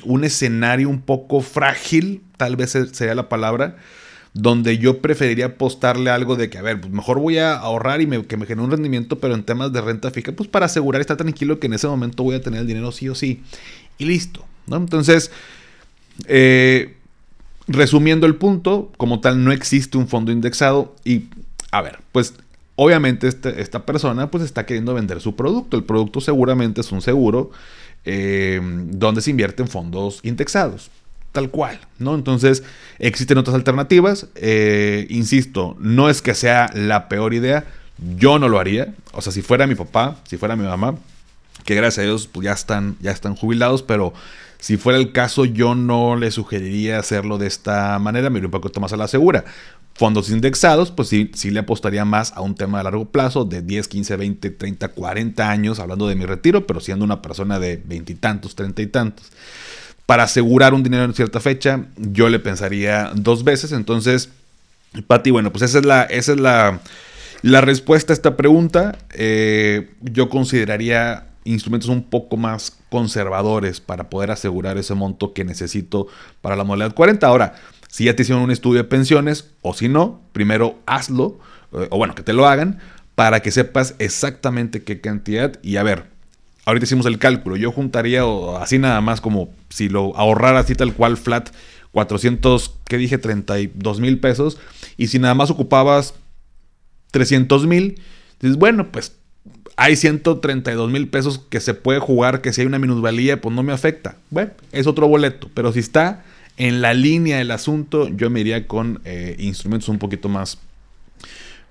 un, 0.03 0.23
escenario 0.23 0.89
un 0.89 1.01
poco 1.01 1.41
frágil, 1.41 2.21
tal 2.37 2.55
vez 2.55 2.77
sería 2.93 3.13
la 3.13 3.27
palabra, 3.27 3.75
donde 4.33 4.77
yo 4.77 5.01
preferiría 5.01 5.47
apostarle 5.47 6.11
algo 6.11 6.37
de 6.37 6.49
que, 6.49 6.57
a 6.57 6.61
ver, 6.61 6.79
pues 6.79 6.93
mejor 6.93 7.19
voy 7.19 7.39
a 7.39 7.55
ahorrar 7.55 8.01
y 8.01 8.07
que 8.23 8.37
me 8.37 8.45
genere 8.45 8.65
un 8.65 8.71
rendimiento, 8.71 9.19
pero 9.19 9.33
en 9.33 9.43
temas 9.43 9.73
de 9.73 9.81
renta 9.81 10.11
fija, 10.11 10.31
pues 10.31 10.47
para 10.47 10.67
asegurar 10.67 11.01
y 11.01 11.03
estar 11.03 11.17
tranquilo 11.17 11.59
que 11.59 11.67
en 11.67 11.73
ese 11.73 11.87
momento 11.87 12.23
voy 12.23 12.35
a 12.35 12.41
tener 12.41 12.61
el 12.61 12.67
dinero 12.67 12.91
sí 12.91 13.09
o 13.09 13.15
sí. 13.15 13.41
Y 13.97 14.05
listo, 14.05 14.45
¿no? 14.67 14.77
Entonces, 14.77 15.31
eh, 16.27 16.95
resumiendo 17.67 18.27
el 18.27 18.35
punto, 18.35 18.93
como 18.95 19.19
tal, 19.19 19.43
no 19.43 19.51
existe 19.51 19.97
un 19.97 20.07
fondo 20.07 20.31
indexado 20.31 20.95
y, 21.03 21.25
a 21.71 21.81
ver, 21.81 21.99
pues 22.13 22.33
obviamente 22.79 23.27
este, 23.27 23.61
esta 23.61 23.85
persona 23.85 24.31
pues 24.31 24.41
está 24.43 24.65
queriendo 24.65 24.93
vender 24.93 25.19
su 25.19 25.35
producto. 25.35 25.75
El 25.75 25.83
producto 25.83 26.21
seguramente 26.21 26.79
es 26.79 26.91
un 26.93 27.01
seguro 27.01 27.51
eh, 28.05 28.61
donde 28.63 29.21
se 29.21 29.31
invierte 29.31 29.61
en 29.61 29.67
fondos 29.67 30.21
indexados 30.23 30.89
tal 31.31 31.51
cual, 31.51 31.79
¿no? 31.99 32.15
Entonces, 32.15 32.63
existen 32.97 33.37
otras 33.37 33.53
alternativas. 33.53 34.29
Eh, 34.33 35.05
insisto, 35.11 35.75
no 35.79 36.09
es 36.09 36.23
que 36.23 36.33
sea 36.33 36.71
la 36.73 37.07
peor 37.07 37.35
idea. 37.35 37.65
Yo 38.17 38.39
no 38.39 38.49
lo 38.49 38.59
haría. 38.59 38.95
O 39.11 39.21
sea, 39.21 39.31
si 39.31 39.43
fuera 39.43 39.67
mi 39.67 39.75
papá, 39.75 40.17
si 40.23 40.37
fuera 40.37 40.55
mi 40.55 40.65
mamá, 40.65 40.95
que 41.65 41.75
gracias 41.75 41.99
a 41.99 42.07
Dios 42.07 42.27
pues 42.27 42.45
ya 42.45 42.53
están, 42.53 42.95
ya 42.99 43.11
están 43.11 43.35
jubilados, 43.35 43.83
pero 43.83 44.13
Si 44.61 44.75
fuera 44.75 44.99
el 44.99 45.13
caso, 45.13 45.45
yo 45.45 45.73
no 45.73 46.17
le 46.17 46.31
sugeriría 46.31 46.99
hacerlo 46.99 47.37
de 47.37 47.47
esta 47.47 47.97
manera, 47.97 48.29
me 48.29 48.39
iría 48.39 48.47
un 48.47 48.51
poquito 48.51 48.81
más 48.81 48.91
a 48.91 48.97
la 48.97 49.07
segura. 49.07 49.45
Fondos 49.99 50.29
indexados, 50.29 50.91
pues 50.91 51.09
sí, 51.09 51.29
sí 51.33 51.51
le 51.51 51.59
apostaría 51.59 52.05
más 52.05 52.31
a 52.31 52.39
un 52.39 52.55
tema 52.55 52.77
de 52.77 52.85
largo 52.85 53.03
plazo, 53.09 53.43
de 53.43 53.61
10, 53.61 53.89
15, 53.89 54.15
20, 54.15 54.49
30, 54.51 54.87
40 54.87 55.49
años, 55.51 55.77
hablando 55.77 56.07
de 56.07 56.15
mi 56.15 56.25
retiro, 56.25 56.65
pero 56.65 56.79
siendo 56.79 57.03
una 57.03 57.21
persona 57.21 57.59
de 57.59 57.83
veintitantos, 57.83 58.55
treinta 58.55 58.81
y 58.81 58.87
tantos. 58.87 59.29
Para 60.05 60.23
asegurar 60.23 60.73
un 60.73 60.83
dinero 60.83 61.03
en 61.03 61.13
cierta 61.13 61.41
fecha, 61.41 61.87
yo 61.97 62.29
le 62.29 62.39
pensaría 62.39 63.11
dos 63.13 63.43
veces. 63.43 63.73
Entonces, 63.73 64.29
Pati, 65.05 65.31
bueno, 65.31 65.51
pues 65.51 65.63
esa 65.63 65.79
es 65.79 65.85
la, 65.85 66.03
esa 66.03 66.31
es 66.31 66.39
la, 66.39 66.79
la 67.41 67.59
respuesta 67.59 68.13
a 68.13 68.15
esta 68.15 68.37
pregunta. 68.37 68.97
Eh, 69.11 69.89
yo 69.99 70.29
consideraría 70.29 71.25
instrumentos 71.43 71.89
un 71.89 72.03
poco 72.03 72.37
más 72.37 72.77
conservadores 72.89 73.81
para 73.81 74.09
poder 74.09 74.31
asegurar 74.31 74.77
ese 74.77 74.93
monto 74.93 75.33
que 75.33 75.43
necesito 75.43 76.07
para 76.39 76.55
la 76.55 76.63
modalidad 76.63 76.95
40. 76.95 77.27
Ahora, 77.27 77.55
si 77.89 78.05
ya 78.05 78.15
te 78.15 78.21
hicieron 78.21 78.43
un 78.43 78.51
estudio 78.51 78.83
de 78.83 78.87
pensiones 78.87 79.49
o 79.61 79.73
si 79.73 79.89
no, 79.89 80.21
primero 80.31 80.79
hazlo, 80.85 81.39
eh, 81.73 81.87
o 81.89 81.97
bueno, 81.97 82.15
que 82.15 82.23
te 82.23 82.33
lo 82.33 82.47
hagan, 82.47 82.79
para 83.15 83.41
que 83.41 83.51
sepas 83.51 83.95
exactamente 83.99 84.83
qué 84.83 85.01
cantidad. 85.01 85.59
Y 85.63 85.75
a 85.75 85.83
ver, 85.83 86.05
ahorita 86.65 86.85
hicimos 86.85 87.07
el 87.07 87.17
cálculo, 87.17 87.57
yo 87.57 87.71
juntaría 87.71 88.23
así 88.61 88.77
nada 88.77 89.01
más 89.01 89.21
como 89.21 89.49
si 89.69 89.89
lo 89.89 90.15
ahorrara 90.15 90.59
así 90.59 90.75
tal 90.75 90.93
cual 90.93 91.17
flat, 91.17 91.49
400, 91.91 92.75
¿qué 92.85 92.97
dije? 92.97 93.17
32 93.17 93.99
mil 93.99 94.19
pesos. 94.19 94.59
Y 94.95 95.07
si 95.07 95.17
nada 95.17 95.33
más 95.33 95.49
ocupabas 95.49 96.13
300 97.11 97.65
mil, 97.65 97.99
dices, 98.39 98.57
bueno, 98.57 98.91
pues 98.91 99.15
hay 99.77 99.95
132 99.95 100.91
mil 100.91 101.07
pesos 101.07 101.39
que 101.49 101.59
se 101.59 101.73
puede 101.73 101.99
jugar, 101.99 102.41
que 102.41 102.53
si 102.53 102.61
hay 102.61 102.67
una 102.67 102.77
minusvalía, 102.77 103.41
pues 103.41 103.55
no 103.55 103.63
me 103.63 103.73
afecta. 103.73 104.17
Bueno, 104.29 104.51
es 104.71 104.85
otro 104.85 105.07
boleto, 105.07 105.49
pero 105.55 105.73
si 105.73 105.79
está 105.79 106.23
en 106.59 106.81
la 106.81 106.93
línea 106.93 107.37
del 107.37 107.51
asunto, 107.51 108.09
yo 108.09 108.29
me 108.29 108.41
iría 108.41 108.67
con 108.67 109.01
eh, 109.05 109.35
instrumentos 109.39 109.87
un 109.87 109.97
poquito 109.97 110.27
más, 110.27 110.59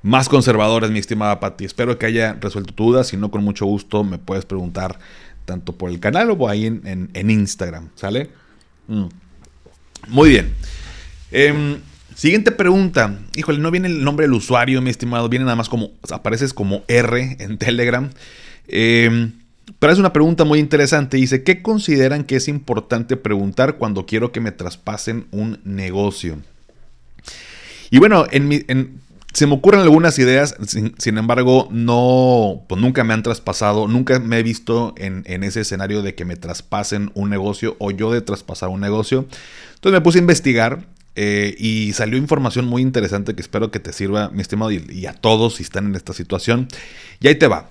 más 0.02 0.30
conservadores, 0.30 0.90
mi 0.90 0.98
estimada 0.98 1.38
Patti. 1.40 1.66
Espero 1.66 1.98
que 1.98 2.06
haya 2.06 2.38
resuelto 2.40 2.72
tu 2.72 2.86
duda. 2.86 3.04
Si 3.04 3.18
no, 3.18 3.30
con 3.30 3.44
mucho 3.44 3.66
gusto 3.66 4.02
me 4.02 4.16
puedes 4.16 4.46
preguntar 4.46 4.98
tanto 5.44 5.76
por 5.76 5.90
el 5.90 6.00
canal 6.00 6.30
o 6.30 6.48
ahí 6.48 6.64
en, 6.64 7.30
Instagram. 7.30 7.90
¿Sale? 7.96 8.30
Mm. 8.86 9.08
Muy 10.08 10.30
bien. 10.30 10.54
Em, 11.32 11.76
siguiente 12.14 12.50
pregunta. 12.50 13.18
Híjole, 13.36 13.58
no 13.58 13.70
viene 13.70 13.88
el 13.88 14.02
nombre 14.02 14.24
del 14.24 14.32
usuario, 14.32 14.80
mi 14.80 14.88
estimado. 14.88 15.28
Viene 15.28 15.44
nada 15.44 15.56
más 15.56 15.68
como, 15.68 15.90
apareces 16.10 16.54
como 16.54 16.82
R 16.88 17.36
en 17.40 17.58
Telegram. 17.58 18.08
Eh, 18.68 19.32
pero 19.78 19.92
es 19.92 19.98
una 19.98 20.12
pregunta 20.12 20.44
muy 20.44 20.58
interesante. 20.58 21.16
Dice, 21.16 21.42
¿qué 21.42 21.62
consideran 21.62 22.24
que 22.24 22.36
es 22.36 22.48
importante 22.48 23.16
preguntar 23.16 23.76
cuando 23.76 24.06
quiero 24.06 24.32
que 24.32 24.40
me 24.40 24.52
traspasen 24.52 25.26
un 25.30 25.60
negocio? 25.64 26.38
Y 27.90 27.98
bueno, 27.98 28.26
en 28.30 29.00
se 29.38 29.46
me 29.46 29.54
ocurren 29.54 29.82
algunas 29.82 30.18
ideas, 30.18 30.56
sin, 30.66 31.18
embargo, 31.18 31.68
no, 31.70 32.64
pues 32.66 32.80
nunca 32.80 33.04
me 33.04 33.14
han 33.14 33.22
traspasado, 33.22 33.86
nunca 33.86 34.18
me 34.18 34.38
he 34.38 34.42
visto 34.42 34.94
en, 34.96 35.22
ese 35.44 35.60
escenario 35.60 36.02
de 36.02 36.14
que 36.14 36.24
me 36.24 36.34
traspasen 36.34 37.12
un 37.14 37.30
negocio 37.30 37.76
o 37.78 37.90
yo 37.90 38.10
de 38.10 38.20
traspasar 38.20 38.70
un 38.70 38.80
negocio. 38.80 39.26
Entonces 39.74 39.92
me 39.92 40.00
puse 40.00 40.18
a 40.18 40.22
investigar 40.22 40.86
eh, 41.14 41.54
y 41.58 41.92
salió 41.92 42.16
información 42.16 42.66
muy 42.66 42.82
interesante 42.82 43.34
que 43.34 43.42
espero 43.42 43.70
que 43.70 43.78
te 43.78 43.92
sirva, 43.92 44.30
mi 44.30 44.40
estimado, 44.40 44.72
y 44.72 45.06
a 45.06 45.12
todos 45.12 45.56
si 45.56 45.62
están 45.62 45.86
en 45.86 45.94
esta 45.94 46.14
situación. 46.14 46.66
Y 47.20 47.28
ahí 47.28 47.36
te 47.36 47.46
va. 47.46 47.68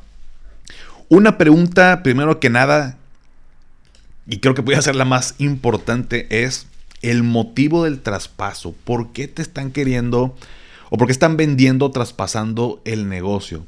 Una 1.09 1.37
pregunta, 1.37 2.03
primero 2.03 2.41
que 2.41 2.49
nada, 2.49 2.97
y 4.27 4.39
creo 4.39 4.53
que 4.53 4.61
voy 4.61 4.75
a 4.75 4.81
ser 4.81 4.95
la 4.95 5.05
más 5.05 5.35
importante, 5.37 6.27
es 6.43 6.67
el 7.01 7.23
motivo 7.23 7.85
del 7.85 8.01
traspaso. 8.01 8.75
¿Por 8.83 9.13
qué 9.13 9.29
te 9.29 9.41
están 9.41 9.71
queriendo 9.71 10.35
o 10.89 10.97
por 10.97 11.07
qué 11.07 11.13
están 11.13 11.37
vendiendo, 11.37 11.91
traspasando 11.91 12.81
el 12.83 13.07
negocio? 13.07 13.65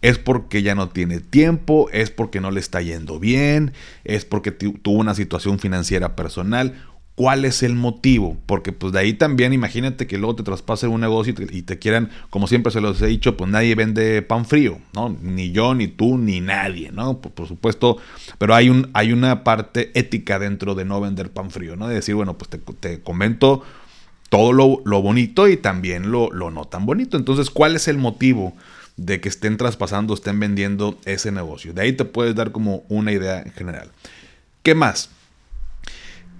¿Es 0.00 0.16
porque 0.16 0.62
ya 0.62 0.74
no 0.74 0.88
tiene 0.88 1.20
tiempo? 1.20 1.90
¿Es 1.92 2.10
porque 2.10 2.40
no 2.40 2.50
le 2.50 2.60
está 2.60 2.80
yendo 2.80 3.20
bien? 3.20 3.74
¿Es 4.04 4.24
porque 4.24 4.50
tuvo 4.50 4.98
una 4.98 5.14
situación 5.14 5.58
financiera 5.58 6.16
personal? 6.16 6.74
¿Cuál 7.18 7.44
es 7.44 7.64
el 7.64 7.74
motivo? 7.74 8.36
Porque 8.46 8.70
pues 8.70 8.92
de 8.92 9.00
ahí 9.00 9.12
también 9.12 9.52
imagínate 9.52 10.06
que 10.06 10.18
luego 10.18 10.36
te 10.36 10.44
traspasen 10.44 10.90
un 10.90 11.00
negocio 11.00 11.34
y 11.50 11.62
te, 11.62 11.76
quieran, 11.80 12.10
como 12.30 12.46
siempre 12.46 12.70
se 12.70 12.80
los 12.80 13.02
he 13.02 13.08
dicho, 13.08 13.36
pues 13.36 13.50
nadie 13.50 13.74
vende 13.74 14.22
pan 14.22 14.44
frío, 14.44 14.78
¿no? 14.94 15.08
Ni 15.20 15.50
yo, 15.50 15.74
ni 15.74 15.88
tú, 15.88 16.16
ni 16.16 16.40
nadie, 16.40 16.92
¿no? 16.92 17.18
Por, 17.18 17.48
supuesto, 17.48 17.96
pero 18.38 18.54
hay, 18.54 18.68
un, 18.68 18.88
hay 18.92 19.12
una 19.12 19.42
parte 19.42 19.90
ética 19.98 20.38
dentro 20.38 20.76
de 20.76 20.84
no 20.84 21.00
vender 21.00 21.32
pan 21.32 21.50
frío, 21.50 21.74
¿no? 21.74 21.88
De 21.88 21.96
decir, 21.96 22.14
bueno, 22.14 22.38
pues 22.38 22.50
te, 22.78 23.00
comento 23.00 23.64
todo 24.28 24.52
lo, 24.52 25.02
bonito 25.02 25.48
y 25.48 25.56
también 25.56 26.12
lo, 26.12 26.30
lo 26.30 26.52
no 26.52 26.66
tan 26.66 26.86
bonito. 26.86 27.16
Entonces, 27.16 27.50
¿cuál 27.50 27.74
es 27.74 27.88
el 27.88 27.98
motivo? 27.98 28.54
de 28.96 29.20
que 29.20 29.28
estén 29.28 29.56
traspasando, 29.56 30.14
estén 30.14 30.38
vendiendo 30.40 30.98
ese 31.04 31.30
negocio. 31.30 31.72
De 31.72 31.82
ahí 31.82 31.92
te 31.92 32.04
puedes 32.04 32.34
dar 32.34 32.50
como 32.50 32.84
una 32.88 33.12
idea 33.12 33.40
en 33.42 33.52
general. 33.52 33.90
¿Qué 34.64 34.74
más? 34.74 35.10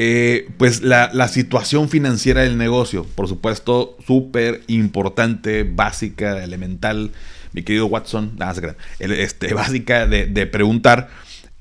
Eh, 0.01 0.49
pues 0.59 0.83
la, 0.83 1.29
situación 1.29 1.89
financiera 1.89 2.43
del 2.43 2.57
negocio, 2.57 3.05
por 3.17 3.27
supuesto, 3.27 3.97
súper 4.07 4.63
importante, 4.69 5.65
básica, 5.65 6.43
elemental, 6.43 7.11
mi 7.53 7.65
querido 7.65 7.87
Watson, 7.87 8.37
nada, 8.39 8.77
este, 9.01 9.55
básica 9.55 10.07
de, 10.07 10.47
preguntar 10.47 11.11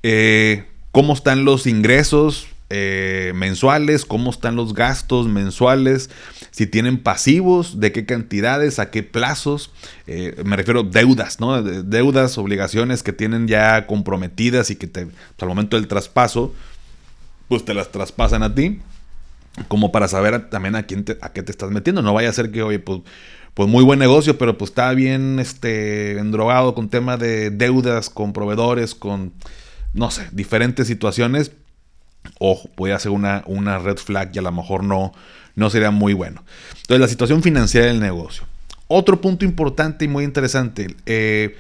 eh, 0.03 0.65
cómo 0.91 1.13
están 1.13 1.46
los 1.46 1.65
ingresos 1.65 2.46
eh, 2.70 3.32
mensuales, 3.34 4.06
cómo 4.06 4.29
están 4.29 4.56
los 4.56 4.75
gastos 4.75 5.27
mensuales, 5.27 6.12
si 6.51 6.67
tienen 6.67 7.00
pasivos, 7.00 7.79
de 7.79 7.91
qué 7.91 8.06
cantidades, 8.06 8.77
a 8.77 8.91
qué 8.91 9.01
plazos, 9.01 9.72
me 10.06 10.56
refiero 10.56 10.84
deudas, 10.84 11.39
¿no? 11.39 11.63
Deudas, 11.63 12.38
obligaciones 12.38 13.01
que 13.01 13.13
tienen 13.13 13.48
ya 13.48 13.88
comprometidas 13.88 14.70
y 14.70 14.75
que 14.75 14.86
te, 14.86 15.08
pues, 15.08 15.15
al 15.39 15.48
momento 15.48 15.75
del 15.75 15.88
traspaso, 15.88 16.53
pues 17.48 17.66
te 17.66 17.74
las 17.74 17.92
traspasan 17.92 18.44
a 18.44 18.54
ti, 18.54 18.80
como 19.68 19.92
para 19.92 20.08
saber 20.08 20.50
también 20.50 20.75
a, 20.75 20.84
quién 20.84 21.06
a 21.22 21.30
qué 21.34 21.44
te 21.44 21.51
estás 21.51 21.72
metiendo. 21.72 22.01
No 22.01 22.13
vaya 22.13 22.30
a 22.30 22.34
ser 22.34 22.51
que, 22.51 22.63
oye, 22.63 22.80
pues, 22.80 23.01
pues 23.54 23.68
muy 23.70 23.84
buen 23.84 24.00
negocio, 24.00 24.38
pero 24.38 24.58
pues 24.58 24.72
está 24.72 24.94
bien 24.94 25.39
este, 25.39 26.20
endrogado 26.20 26.75
con 26.75 26.89
tema 26.89 27.18
de 27.18 27.50
deudas, 27.50 28.10
con 28.10 28.34
proveedores, 28.34 28.94
con, 28.94 29.34
no 29.94 30.12
sé, 30.12 30.27
diferentes 30.32 30.88
situaciones. 30.88 31.51
Ojo, 32.39 32.70
puede 32.75 32.98
ser 33.00 33.12
una, 33.12 33.44
una 33.48 33.80
red 33.80 33.98
flag 33.98 34.32
y 34.34 34.39
a 34.39 34.42
lo 34.42 34.51
mejor 34.51 34.84
no, 34.84 35.13
no 35.56 35.70
sería 35.70 35.92
muy 35.92 36.13
bueno. 36.13 36.44
Entonces, 36.82 37.00
la 37.00 37.08
situación 37.08 37.42
financiera 37.42 37.88
del 37.88 38.00
negocio. 38.00 38.44
Otro 38.88 39.20
punto 39.20 39.44
importante 39.44 40.06
y 40.06 40.08
muy 40.08 40.24
interesante. 40.24 40.96
Eh, 41.06 41.58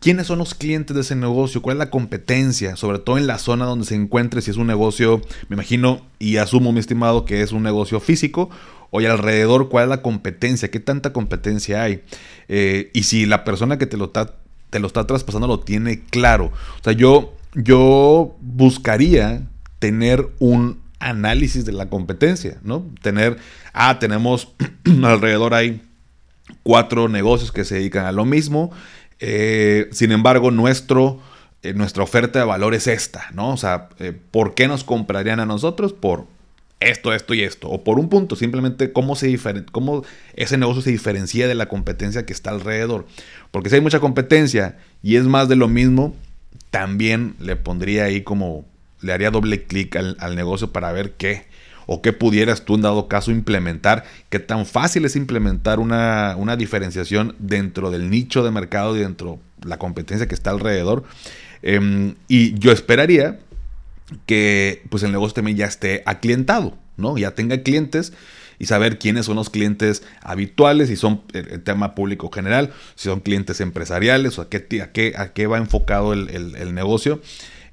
¿Quiénes 0.00 0.26
son 0.26 0.38
los 0.38 0.54
clientes 0.54 0.94
de 0.94 1.00
ese 1.00 1.16
negocio? 1.16 1.62
¿Cuál 1.62 1.76
es 1.76 1.78
la 1.78 1.90
competencia? 1.90 2.76
Sobre 2.76 2.98
todo 2.98 3.18
en 3.18 3.26
la 3.26 3.38
zona 3.38 3.64
donde 3.64 3.86
se 3.86 3.94
encuentre, 3.94 4.42
si 4.42 4.50
es 4.50 4.56
un 4.56 4.66
negocio, 4.66 5.22
me 5.48 5.54
imagino 5.54 6.02
y 6.18 6.36
asumo, 6.36 6.72
mi 6.72 6.80
estimado, 6.80 7.24
que 7.24 7.42
es 7.42 7.52
un 7.52 7.62
negocio 7.62 7.98
físico, 7.98 8.50
o 8.90 9.00
alrededor, 9.00 9.68
¿cuál 9.68 9.84
es 9.84 9.90
la 9.90 10.02
competencia? 10.02 10.70
¿Qué 10.70 10.80
tanta 10.80 11.12
competencia 11.12 11.82
hay? 11.82 12.02
Eh, 12.48 12.90
y 12.94 13.04
si 13.04 13.26
la 13.26 13.44
persona 13.44 13.78
que 13.78 13.86
te 13.86 13.96
lo 13.96 14.06
está, 14.06 14.34
te 14.70 14.78
lo 14.78 14.86
está 14.86 15.06
traspasando 15.06 15.46
lo 15.46 15.60
tiene 15.60 16.02
claro. 16.04 16.52
O 16.80 16.84
sea, 16.84 16.92
yo, 16.92 17.34
yo 17.54 18.36
buscaría 18.40 19.42
tener 19.78 20.28
un 20.38 20.80
análisis 20.98 21.64
de 21.64 21.72
la 21.72 21.88
competencia, 21.88 22.58
¿no? 22.62 22.86
Tener, 23.02 23.38
ah, 23.72 23.98
tenemos 23.98 24.54
alrededor 25.02 25.54
hay 25.54 25.82
cuatro 26.62 27.08
negocios 27.08 27.52
que 27.52 27.64
se 27.64 27.76
dedican 27.76 28.06
a 28.06 28.12
lo 28.12 28.24
mismo. 28.24 28.70
Eh, 29.20 29.88
sin 29.92 30.12
embargo, 30.12 30.50
nuestro, 30.50 31.20
eh, 31.62 31.72
nuestra 31.74 32.02
oferta 32.02 32.38
de 32.38 32.44
valor 32.44 32.74
es 32.74 32.86
esta, 32.86 33.30
¿no? 33.32 33.50
O 33.50 33.56
sea, 33.56 33.88
eh, 33.98 34.12
¿por 34.30 34.54
qué 34.54 34.68
nos 34.68 34.84
comprarían 34.84 35.40
a 35.40 35.46
nosotros? 35.46 35.92
Por 35.92 36.26
esto, 36.80 37.14
esto 37.14 37.34
y 37.34 37.42
esto. 37.42 37.68
O 37.68 37.82
por 37.84 37.98
un 37.98 38.08
punto, 38.08 38.36
simplemente 38.36 38.92
cómo, 38.92 39.16
se 39.16 39.38
cómo 39.72 40.04
ese 40.34 40.58
negocio 40.58 40.82
se 40.82 40.90
diferencia 40.90 41.48
de 41.48 41.54
la 41.54 41.66
competencia 41.66 42.26
que 42.26 42.32
está 42.32 42.50
alrededor. 42.50 43.06
Porque 43.50 43.70
si 43.70 43.76
hay 43.76 43.80
mucha 43.80 44.00
competencia 44.00 44.78
y 45.02 45.16
es 45.16 45.24
más 45.24 45.48
de 45.48 45.56
lo 45.56 45.68
mismo, 45.68 46.14
también 46.70 47.36
le 47.40 47.56
pondría 47.56 48.04
ahí 48.04 48.22
como, 48.22 48.66
le 49.00 49.12
haría 49.12 49.30
doble 49.30 49.64
clic 49.64 49.96
al, 49.96 50.16
al 50.20 50.36
negocio 50.36 50.72
para 50.72 50.92
ver 50.92 51.12
qué 51.12 51.46
o 51.86 52.02
qué 52.02 52.12
pudieras 52.12 52.64
tú 52.64 52.74
en 52.74 52.82
dado 52.82 53.08
caso 53.08 53.30
implementar, 53.30 54.04
qué 54.28 54.38
tan 54.38 54.66
fácil 54.66 55.04
es 55.04 55.16
implementar 55.16 55.78
una, 55.78 56.56
diferenciación 56.56 57.34
dentro 57.38 57.90
del 57.90 58.10
nicho 58.10 58.44
de 58.44 58.50
mercado 58.50 58.96
y 58.96 59.00
dentro 59.00 59.38
de 59.58 59.68
la 59.68 59.78
competencia 59.78 60.26
que 60.26 60.34
está 60.34 60.50
alrededor. 60.50 61.04
Em, 61.62 62.14
y 62.28 62.58
yo 62.58 62.72
esperaría 62.72 63.38
que 64.26 64.82
pues 64.88 65.02
el 65.02 65.12
negocio 65.12 65.34
también 65.34 65.56
ya 65.56 65.66
esté 65.66 66.02
aclientado, 66.06 66.76
¿no? 66.96 67.18
Ya 67.18 67.32
tenga 67.32 67.62
clientes 67.62 68.12
y 68.58 68.66
saber 68.66 68.98
quiénes 68.98 69.26
son 69.26 69.36
los 69.36 69.50
clientes 69.50 70.02
habituales, 70.22 70.88
si 70.88 70.96
son 70.96 71.22
el, 71.32 71.62
tema 71.62 71.94
público 71.94 72.30
general, 72.32 72.72
si 72.94 73.08
son 73.08 73.20
clientes 73.20 73.60
empresariales 73.60 74.38
o 74.38 74.42
a 74.42 74.48
qué, 74.48 74.82
a 74.82 74.92
qué, 74.92 75.14
a 75.16 75.32
qué 75.32 75.46
va 75.46 75.58
enfocado 75.58 76.12
el 76.12 76.74
negocio. 76.74 77.20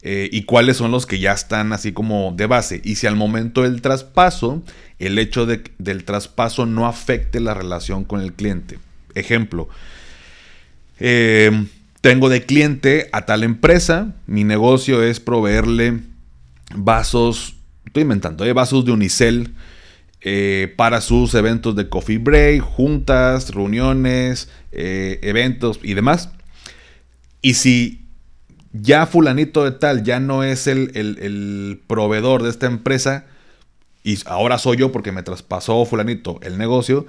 Eh, 0.05 0.27
y 0.33 0.43
cuáles 0.43 0.75
son 0.75 0.91
los 0.91 1.05
que 1.05 1.19
ya 1.19 1.31
están 1.31 1.71
así 1.71 1.93
como 1.93 2.33
de 2.35 2.45
base. 2.45 2.81
Y 2.83 2.95
si 2.95 3.07
al 3.07 3.15
momento 3.15 3.63
del 3.63 3.81
traspaso, 3.81 4.61
el 4.99 5.17
hecho 5.17 5.45
de, 5.45 5.63
del 5.77 6.03
traspaso 6.03 6.65
no 6.65 6.87
afecte 6.87 7.39
la 7.39 7.53
relación 7.53 8.03
con 8.03 8.19
el 8.19 8.33
cliente. 8.33 8.79
Ejemplo, 9.15 9.69
eh, 10.99 11.67
tengo 12.01 12.27
de 12.27 12.45
cliente 12.45 13.07
a 13.13 13.25
tal 13.25 13.43
empresa, 13.43 14.13
mi 14.27 14.43
negocio 14.43 15.01
es 15.01 15.21
proveerle 15.21 16.01
vasos, 16.75 17.55
estoy 17.85 18.03
inventando, 18.03 18.43
¿eh? 18.43 18.51
vasos 18.51 18.83
de 18.83 18.91
unicel 18.91 19.53
para 20.77 21.01
sus 21.01 21.33
eventos 21.33 21.75
de 21.75 21.89
coffee 21.89 22.17
break, 22.17 22.61
juntas, 22.61 23.53
reuniones, 23.53 24.49
eventos 24.71 25.81
y 25.83 25.95
demás. 25.95 26.29
Y 27.41 27.55
si 27.55 28.02
ya 28.73 29.05
fulanito 29.05 29.63
de 29.63 29.71
tal 29.71 30.03
ya 30.03 30.19
no 30.19 30.43
es 30.43 30.67
el, 30.67 31.81
proveedor 31.87 32.43
de 32.43 32.49
esta 32.49 32.65
empresa 32.65 33.25
y 34.03 34.17
ahora 34.25 34.57
soy 34.57 34.77
yo 34.77 34.91
porque 34.91 35.11
me 35.11 35.23
traspasó 35.23 35.85
fulanito 35.85 36.39
el 36.41 36.57
negocio, 36.57 37.05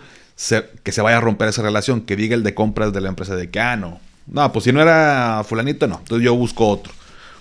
que 0.83 0.92
se 0.92 1.02
vaya 1.02 1.16
a 1.16 1.21
romper 1.21 1.49
esa 1.49 1.62
relación, 1.62 2.02
que 2.02 2.16
diga 2.16 2.35
el 2.35 2.42
de 2.44 2.54
compras 2.54 2.92
de 2.92 3.00
la 3.00 3.09
empresa 3.09 3.35
de 3.35 3.50
que, 3.50 3.59
ah, 3.59 3.76
no, 3.76 4.00
no, 4.26 4.52
pues 4.52 4.64
si 4.64 4.73
no 4.73 4.80
era 4.80 5.42
fulanito, 5.47 5.87
no, 5.88 5.99
entonces 5.99 6.25
yo 6.25 6.37
busco 6.37 6.68
otro. 6.68 6.92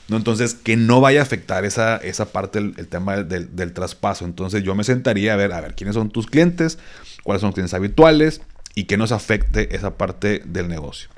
¿no? 0.07 0.17
Entonces, 0.17 0.53
que 0.53 0.75
no 0.75 1.01
vaya 1.01 1.21
a 1.21 1.23
afectar 1.23 1.65
esa, 1.65 1.97
esa 1.97 2.25
parte, 2.25 2.59
el, 2.59 2.87
tema 2.87 3.23
del, 3.23 3.73
traspaso. 3.73 4.25
Entonces, 4.25 4.63
yo 4.63 4.75
me 4.75 4.83
sentaría 4.83 5.33
a 5.33 5.35
ver, 5.35 5.53
a 5.53 5.61
ver, 5.61 5.75
quiénes 5.75 5.95
son 5.95 6.09
tus 6.09 6.27
clientes, 6.27 6.77
cuáles 7.23 7.41
son 7.41 7.53
clientes 7.53 7.73
habituales 7.73 8.41
y 8.75 8.85
que 8.85 8.97
no 8.97 9.07
se 9.07 9.13
afecte 9.13 9.75
esa 9.75 9.97
parte 9.97 10.41
del 10.45 10.67
negocio. 10.67 11.09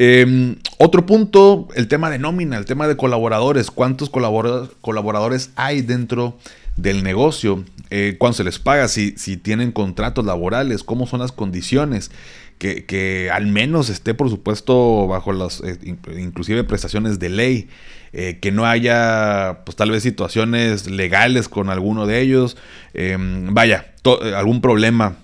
Em, 0.00 0.54
otro 0.78 1.06
punto, 1.06 1.66
el 1.74 1.88
tema 1.88 2.08
de 2.08 2.20
nómina, 2.20 2.56
el 2.56 2.66
tema 2.66 2.86
de 2.86 2.96
colaboradores. 2.96 3.68
¿Cuántos 3.72 4.10
colaboradores 4.10 5.50
hay 5.56 5.82
dentro 5.82 6.38
del 6.76 7.02
negocio? 7.02 7.64
Eh, 7.90 8.14
¿Cuánto 8.16 8.36
se 8.36 8.44
les 8.44 8.60
paga? 8.60 8.86
Si, 8.86 9.14
si, 9.16 9.36
tienen 9.36 9.72
contratos 9.72 10.24
laborales, 10.24 10.84
cómo 10.84 11.08
son 11.08 11.18
las 11.18 11.32
condiciones. 11.32 12.12
Que, 12.58 13.28
al 13.32 13.48
menos 13.48 13.88
esté, 13.88 14.14
por 14.14 14.30
supuesto, 14.30 15.08
bajo 15.08 15.32
las 15.32 15.60
eh, 15.62 15.78
inclusive 16.16 16.62
prestaciones 16.62 17.18
de 17.18 17.28
ley. 17.30 17.68
Eh, 18.12 18.38
que 18.40 18.52
no 18.52 18.66
haya, 18.66 19.62
pues 19.64 19.76
tal 19.76 19.90
vez 19.90 20.04
situaciones 20.04 20.88
legales 20.88 21.48
con 21.48 21.70
alguno 21.70 22.06
de 22.06 22.20
ellos. 22.20 22.56
Em, 22.94 23.52
vaya, 23.52 23.92
algún 24.36 24.60
problema 24.60 25.16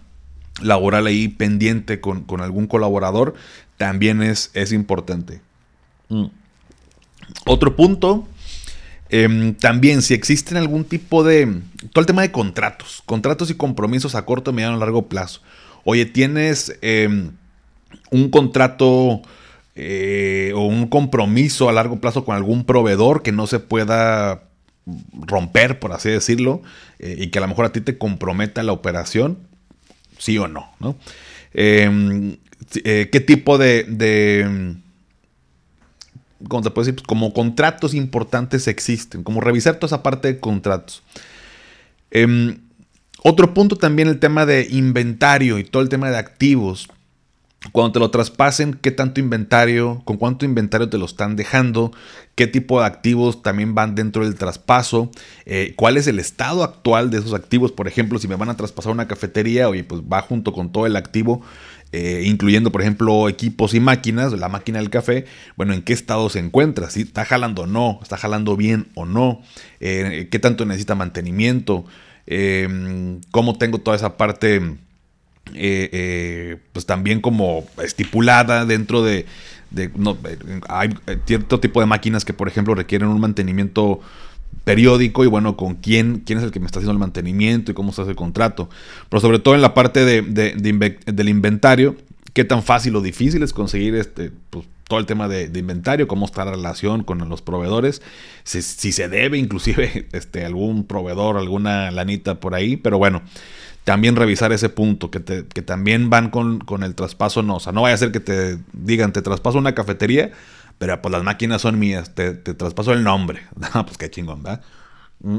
laboral 0.60 1.06
ahí 1.06 1.28
pendiente 1.28 2.00
con, 2.00 2.24
con, 2.24 2.40
algún 2.40 2.66
colaborador, 2.66 3.34
también 3.76 4.22
es, 4.22 4.50
es 4.54 4.72
importante. 4.72 5.40
Mm. 6.08 6.26
Otro 7.46 7.76
punto, 7.76 8.28
em, 9.08 9.54
también 9.54 10.02
si 10.02 10.14
existen 10.14 10.56
algún 10.56 10.84
tipo 10.84 11.24
de... 11.24 11.60
Todo 11.92 12.00
el 12.00 12.06
tema 12.06 12.22
de 12.22 12.32
contratos, 12.32 13.02
contratos 13.06 13.50
y 13.50 13.54
compromisos 13.54 14.14
a 14.14 14.24
corto, 14.24 14.52
mediano, 14.52 14.76
largo 14.76 15.08
plazo. 15.08 15.40
Oye, 15.84 16.06
tienes 16.06 16.76
em, 16.82 17.32
un 18.10 18.30
contrato 18.30 19.22
eh, 19.76 20.52
o 20.54 20.66
un 20.66 20.86
compromiso 20.86 21.68
a 21.68 21.72
largo 21.72 22.00
plazo 22.00 22.24
con 22.24 22.36
algún 22.36 22.64
proveedor 22.64 23.22
que 23.22 23.32
no 23.32 23.46
se 23.46 23.58
pueda 23.58 24.44
romper, 25.12 25.78
por 25.78 25.92
así 25.92 26.10
decirlo, 26.10 26.62
eh, 26.98 27.16
y 27.18 27.28
que 27.28 27.38
a 27.38 27.42
lo 27.42 27.48
mejor 27.48 27.64
a 27.64 27.72
ti 27.72 27.80
te 27.80 27.98
comprometa 27.98 28.62
la 28.62 28.72
operación, 28.72 29.38
sí 30.24 30.38
o 30.38 30.48
no, 30.48 30.70
¿no? 30.80 30.96
Em, 31.52 32.36
eh, 32.82 33.10
qué 33.12 33.20
tipo 33.20 33.58
de, 33.58 34.74
¿cómo 36.48 36.62
te 36.62 36.70
puedo 36.70 36.84
decir? 36.84 36.94
Pues 36.94 37.06
como 37.06 37.34
contratos 37.34 37.92
importantes 37.92 38.66
existen, 38.66 39.22
como 39.22 39.42
revisar 39.42 39.74
toda 39.74 39.88
esa 39.88 40.02
parte 40.02 40.28
de 40.28 40.40
contratos. 40.40 41.02
Em, 42.10 42.58
otro 43.22 43.52
punto 43.52 43.76
también 43.76 44.08
el 44.08 44.18
tema 44.18 44.46
de 44.46 44.66
inventario 44.70 45.58
y 45.58 45.64
todo 45.64 45.82
el 45.82 45.90
tema 45.90 46.10
de 46.10 46.16
activos. 46.16 46.88
Cuando 47.72 47.92
te 47.92 47.98
lo 47.98 48.10
traspasen, 48.10 48.74
qué 48.74 48.90
tanto 48.90 49.20
inventario, 49.20 50.02
con 50.04 50.18
cuánto 50.18 50.44
inventario 50.44 50.90
te 50.90 50.98
lo 50.98 51.06
están 51.06 51.34
dejando, 51.34 51.92
qué 52.34 52.46
tipo 52.46 52.80
de 52.80 52.86
activos 52.86 53.42
también 53.42 53.74
van 53.74 53.94
dentro 53.94 54.24
del 54.24 54.34
traspaso, 54.34 55.10
eh, 55.46 55.72
cuál 55.76 55.96
es 55.96 56.06
el 56.06 56.18
estado 56.18 56.62
actual 56.62 57.10
de 57.10 57.18
esos 57.18 57.32
activos. 57.32 57.72
Por 57.72 57.88
ejemplo, 57.88 58.18
si 58.18 58.28
me 58.28 58.36
van 58.36 58.50
a 58.50 58.56
traspasar 58.56 58.92
una 58.92 59.08
cafetería, 59.08 59.68
oye, 59.68 59.82
pues 59.82 60.02
va 60.02 60.20
junto 60.20 60.52
con 60.52 60.72
todo 60.72 60.84
el 60.84 60.94
activo, 60.94 61.40
eh, 61.92 62.24
incluyendo, 62.26 62.70
por 62.70 62.82
ejemplo, 62.82 63.28
equipos 63.30 63.72
y 63.72 63.80
máquinas, 63.80 64.32
la 64.34 64.48
máquina 64.50 64.78
del 64.78 64.90
café, 64.90 65.24
bueno, 65.56 65.72
en 65.72 65.82
qué 65.82 65.94
estado 65.94 66.28
se 66.28 66.40
encuentra, 66.40 66.90
si 66.90 67.02
está 67.02 67.24
jalando 67.24 67.62
o 67.62 67.66
no, 67.66 67.98
está 68.02 68.18
jalando 68.18 68.56
bien 68.56 68.88
o 68.94 69.06
no, 69.06 69.40
eh, 69.80 70.28
qué 70.30 70.38
tanto 70.38 70.66
necesita 70.66 70.94
mantenimiento, 70.94 71.86
cómo 73.30 73.58
tengo 73.58 73.78
toda 73.78 73.96
esa 73.96 74.16
parte, 74.16 74.76
pues 75.52 76.86
también 76.86 77.20
como 77.20 77.64
estipulada 77.82 78.64
dentro 78.64 79.02
de, 79.02 79.26
hay 80.68 80.90
cierto 81.26 81.60
tipo 81.60 81.80
de 81.80 81.86
máquinas 81.86 82.24
que, 82.24 82.32
por 82.32 82.48
ejemplo, 82.48 82.74
requieren 82.74 83.08
un 83.08 83.20
mantenimiento 83.20 84.00
periódico 84.64 85.24
y 85.24 85.26
bueno, 85.26 85.56
con 85.56 85.74
quién, 85.74 86.22
quién 86.24 86.38
es 86.38 86.44
el 86.44 86.50
que 86.50 86.60
me 86.60 86.66
está 86.66 86.78
haciendo 86.78 86.92
el 86.92 86.98
mantenimiento 86.98 87.72
y 87.72 87.74
cómo 87.74 87.92
se 87.92 88.02
hace 88.02 88.10
el 88.10 88.16
contrato. 88.16 88.68
Pero 89.08 89.20
sobre 89.20 89.38
todo 89.38 89.54
en 89.54 89.62
la 89.62 89.74
parte 89.74 90.04
de, 90.04 90.22
del 90.22 91.28
inventario, 91.28 91.96
qué 92.32 92.44
tan 92.44 92.62
fácil 92.62 92.96
o 92.96 93.00
difícil 93.00 93.42
es 93.42 93.52
conseguir 93.52 93.94
este, 93.94 94.30
pues, 94.50 94.66
todo 94.88 94.98
el 94.98 95.06
tema 95.06 95.28
de, 95.28 95.50
inventario, 95.58 96.06
cómo 96.06 96.26
está 96.26 96.44
la 96.44 96.52
relación 96.52 97.04
con 97.04 97.26
los 97.28 97.42
proveedores, 97.42 98.02
si, 98.44 98.62
se 98.62 99.08
debe 99.08 99.38
inclusive 99.38 100.08
este, 100.12 100.44
algún 100.44 100.84
proveedor, 100.84 101.36
alguna 101.36 101.90
lanita 101.90 102.40
por 102.40 102.54
ahí, 102.54 102.76
pero 102.76 102.98
bueno, 102.98 103.22
también 103.84 104.16
revisar 104.16 104.52
ese 104.52 104.70
punto, 104.70 105.10
que, 105.10 105.22
que 105.22 105.62
también 105.62 106.10
van 106.10 106.30
con, 106.30 106.58
con, 106.58 106.82
el 106.82 106.94
traspaso, 106.94 107.42
no, 107.42 107.56
o 107.56 107.60
sea, 107.60 107.72
no 107.72 107.82
vaya 107.82 107.94
a 107.94 107.98
ser 107.98 108.12
que 108.12 108.20
te 108.20 108.58
digan, 108.72 109.12
te 109.12 109.22
traspaso 109.22 109.58
una 109.58 109.74
cafetería, 109.74 110.32
pero 110.78 111.00
pues 111.00 111.12
las 111.12 111.22
máquinas 111.22 111.62
son 111.62 111.78
mías, 111.78 112.14
te, 112.14 112.32
traspaso 112.34 112.92
el 112.92 113.04
nombre. 113.04 113.42
Pues 113.72 113.98
qué 113.98 114.10
chingón, 114.10 114.42
¿verdad? 114.42 114.62
Mm. 115.20 115.38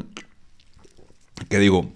¿Qué 1.49 1.59
digo? 1.59 1.91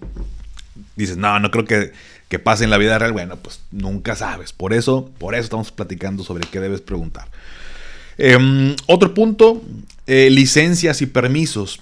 Dices, 0.96 1.16
no, 1.16 1.38
no 1.40 1.50
creo 1.50 1.64
que, 1.64 1.92
que, 2.28 2.38
pase 2.38 2.64
en 2.64 2.70
la 2.70 2.78
vida 2.78 2.98
real. 2.98 3.12
Bueno, 3.12 3.36
pues 3.36 3.62
nunca 3.70 4.14
sabes. 4.16 4.52
Por 4.52 4.74
eso, 4.74 5.10
por 5.18 5.34
eso 5.34 5.44
estamos 5.44 5.72
platicando 5.72 6.24
sobre 6.24 6.46
qué 6.46 6.60
debes 6.60 6.80
preguntar. 6.80 7.28
Em, 8.18 8.76
otro 8.86 9.14
punto, 9.14 9.62
eh, 10.06 10.28
licencias 10.30 11.00
y 11.00 11.06
permisos. 11.06 11.80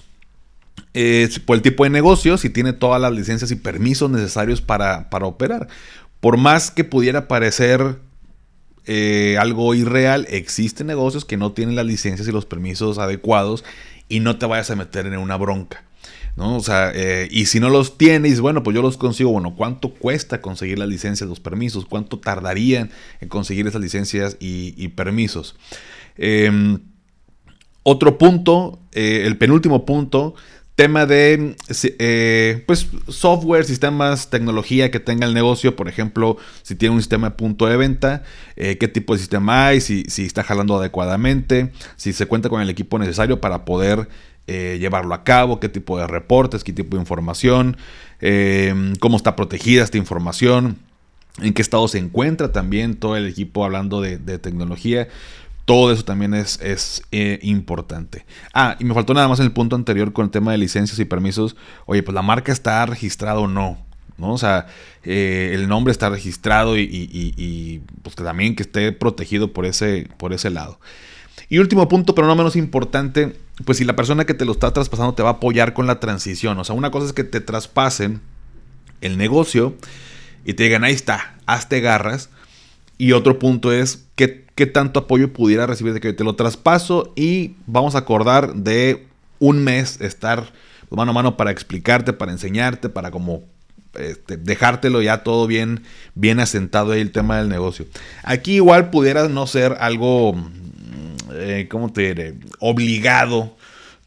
Por 1.45 1.55
el 1.55 1.61
tipo 1.61 1.83
de 1.83 1.89
negocio, 1.89 2.37
si 2.37 2.49
tiene 2.49 2.73
todas 2.73 3.01
las 3.01 3.13
licencias 3.13 3.51
y 3.51 3.55
permisos 3.55 4.09
necesarios 4.09 4.61
para, 4.61 5.09
para 5.09 5.25
operar. 5.25 5.67
Por 6.19 6.37
más 6.37 6.71
que 6.71 6.83
pudiera 6.83 7.27
parecer 7.27 7.97
eh, 8.85 9.37
algo 9.39 9.75
irreal, 9.75 10.25
existen 10.29 10.87
negocios 10.87 11.23
que 11.23 11.37
no 11.37 11.51
tienen 11.51 11.75
las 11.75 11.85
licencias 11.85 12.27
y 12.27 12.31
los 12.31 12.45
permisos 12.45 12.97
adecuados 12.97 13.63
y 14.07 14.19
no 14.19 14.37
te 14.37 14.47
vayas 14.47 14.71
a 14.71 14.75
meter 14.75 15.05
en 15.05 15.17
una 15.17 15.37
bronca. 15.37 15.83
¿no? 16.35 16.55
O 16.55 16.59
sea, 16.61 16.91
eh, 16.95 17.27
y 17.29 17.45
si 17.45 17.59
no 17.59 17.69
los 17.69 17.97
tienes, 17.97 18.41
bueno, 18.41 18.63
pues 18.63 18.73
yo 18.73 18.81
los 18.81 18.97
consigo. 18.97 19.31
Bueno, 19.31 19.55
¿cuánto 19.55 19.93
cuesta 19.93 20.41
conseguir 20.41 20.79
las 20.79 20.87
licencias, 20.87 21.29
los 21.29 21.39
permisos? 21.39 21.85
¿Cuánto 21.85 22.17
tardarían 22.17 22.89
en 23.21 23.29
conseguir 23.29 23.67
esas 23.67 23.81
licencias 23.81 24.37
y, 24.39 24.87
permisos? 24.89 25.55
Em, 26.17 26.79
otro 27.83 28.17
punto, 28.17 28.79
eh, 28.91 29.23
el 29.25 29.37
penúltimo 29.37 29.85
punto, 29.85 30.33
tema 30.79 31.05
de 31.05 31.57
eh, 31.83 32.63
pues 32.65 32.87
software, 33.09 33.65
sistemas, 33.65 34.29
tecnología 34.29 34.89
que 34.89 35.01
tenga 35.01 35.27
el 35.27 35.33
negocio, 35.33 35.75
por 35.75 35.89
ejemplo, 35.89 36.37
si 36.61 36.73
tiene 36.73 36.95
un 36.95 37.01
sistema 37.01 37.31
de 37.31 37.35
punto 37.35 37.65
de 37.65 37.75
venta, 37.75 38.23
eh, 38.55 38.77
qué 38.77 38.87
tipo 38.87 39.11
de 39.11 39.19
sistema 39.19 39.67
hay, 39.67 39.81
si, 39.81 40.05
si, 40.05 40.23
está 40.23 40.41
jalando 40.41 40.77
adecuadamente, 40.77 41.73
si 41.97 42.13
se 42.13 42.27
cuenta 42.27 42.47
con 42.47 42.61
el 42.61 42.69
equipo 42.69 42.97
necesario 42.97 43.41
para 43.41 43.65
poder 43.65 44.07
eh, 44.47 44.77
llevarlo 44.79 45.13
a 45.15 45.25
cabo, 45.25 45.59
qué 45.59 45.67
tipo 45.67 45.97
de 45.97 46.07
reportes, 46.07 46.63
qué 46.63 46.71
tipo 46.71 46.95
de 46.95 47.01
información, 47.01 47.75
cómo 49.01 49.17
está 49.17 49.35
protegida 49.35 49.83
esta 49.83 49.97
información, 49.97 50.77
en 51.41 51.53
qué 51.53 51.61
estado 51.61 51.89
se 51.89 51.97
encuentra 51.97 52.53
también 52.53 52.95
todo 52.95 53.17
el 53.17 53.27
equipo 53.27 53.65
hablando 53.65 53.99
de, 53.99 54.17
de 54.17 54.39
tecnología. 54.39 55.09
Todo 55.65 55.91
eso 55.91 56.03
también 56.03 56.33
es, 56.33 56.59
es 56.61 57.03
eh, 57.11 57.39
importante. 57.43 58.25
Ah, 58.53 58.75
y 58.79 58.85
me 58.85 58.93
faltó 58.93 59.13
nada 59.13 59.27
más 59.27 59.39
en 59.39 59.45
el 59.45 59.51
punto 59.51 59.75
anterior 59.75 60.13
con 60.13 60.25
el 60.25 60.31
tema 60.31 60.51
de 60.51 60.57
licencias 60.57 60.97
y 60.99 61.05
permisos. 61.05 61.55
Oye, 61.85 62.01
pues 62.01 62.15
la 62.15 62.21
marca 62.21 62.51
está 62.51 62.85
registrada 62.85 63.39
o 63.39 63.47
no. 63.47 63.77
¿no? 64.19 64.33
O 64.33 64.37
sea, 64.37 64.67
eh, 65.03 65.51
el 65.53 65.67
nombre 65.67 65.91
está 65.91 66.09
registrado 66.09 66.77
y, 66.77 67.81
pues 68.03 68.15
que 68.15 68.23
también 68.23 68.55
que 68.55 68.63
esté 68.63 68.91
protegido 68.91 69.53
por 69.53 69.65
ese, 69.65 70.07
por 70.17 70.33
ese 70.33 70.49
lado. 70.49 70.79
Y 71.49 71.57
último 71.57 71.87
punto, 71.87 72.13
pero 72.13 72.27
no 72.27 72.35
menos 72.35 72.55
importante, 72.55 73.35
pues 73.65 73.79
si 73.79 73.85
la 73.85 73.95
persona 73.95 74.25
que 74.25 74.35
te 74.35 74.45
lo 74.45 74.51
está 74.51 74.71
traspasando 74.71 75.13
te 75.13 75.23
va 75.23 75.29
a 75.29 75.33
apoyar 75.33 75.73
con 75.73 75.87
la 75.87 75.99
transición. 75.99 76.59
O 76.59 76.63
sea, 76.63 76.75
una 76.75 76.91
cosa 76.91 77.07
es 77.07 77.13
que 77.13 77.23
te 77.23 77.41
traspasen 77.41 78.21
el 79.01 79.17
negocio 79.17 79.75
y 80.45 80.53
te 80.53 80.63
digan, 80.63 80.83
ahí 80.83 80.93
está, 80.93 81.37
hazte 81.45 81.81
garras. 81.81 82.29
Y 82.97 83.13
otro 83.13 83.39
punto 83.39 83.71
es, 83.71 84.05
¿qué, 84.15 84.45
qué 84.59 84.65
tanto 84.65 84.99
apoyo 84.99 85.31
pudiera 85.31 85.67
recibir 85.67 85.93
de 85.93 86.01
que 86.01 86.11
te 86.11 86.25
lo 86.25 86.35
traspaso 86.35 87.13
y 87.15 87.53
vamos 87.65 87.95
a 87.95 87.99
acordar 87.99 88.55
de 88.55 89.07
un 89.39 89.63
mes 89.63 90.01
estar 90.01 90.51
mano 90.89 91.11
a 91.11 91.13
mano 91.13 91.37
para 91.37 91.49
explicarte, 91.49 92.11
para 92.11 92.33
enseñarte, 92.33 92.89
para 92.89 93.09
como 93.09 93.43
este, 93.93 94.35
dejártelo 94.35 95.01
ya 95.01 95.23
todo 95.23 95.47
bien, 95.47 95.83
bien 96.13 96.41
asentado 96.41 96.91
ahí 96.91 96.99
el 96.99 97.13
tema 97.13 97.37
del 97.37 97.47
negocio. 97.47 97.85
Aquí 98.21 98.55
igual 98.55 98.89
pudiera 98.89 99.29
no 99.29 99.47
ser 99.47 99.77
algo, 99.79 100.33
mm, 100.33 100.43
eh, 101.35 101.67
¿cómo 101.71 101.93
te 101.93 102.01
diré? 102.01 102.35
Obligado 102.59 103.55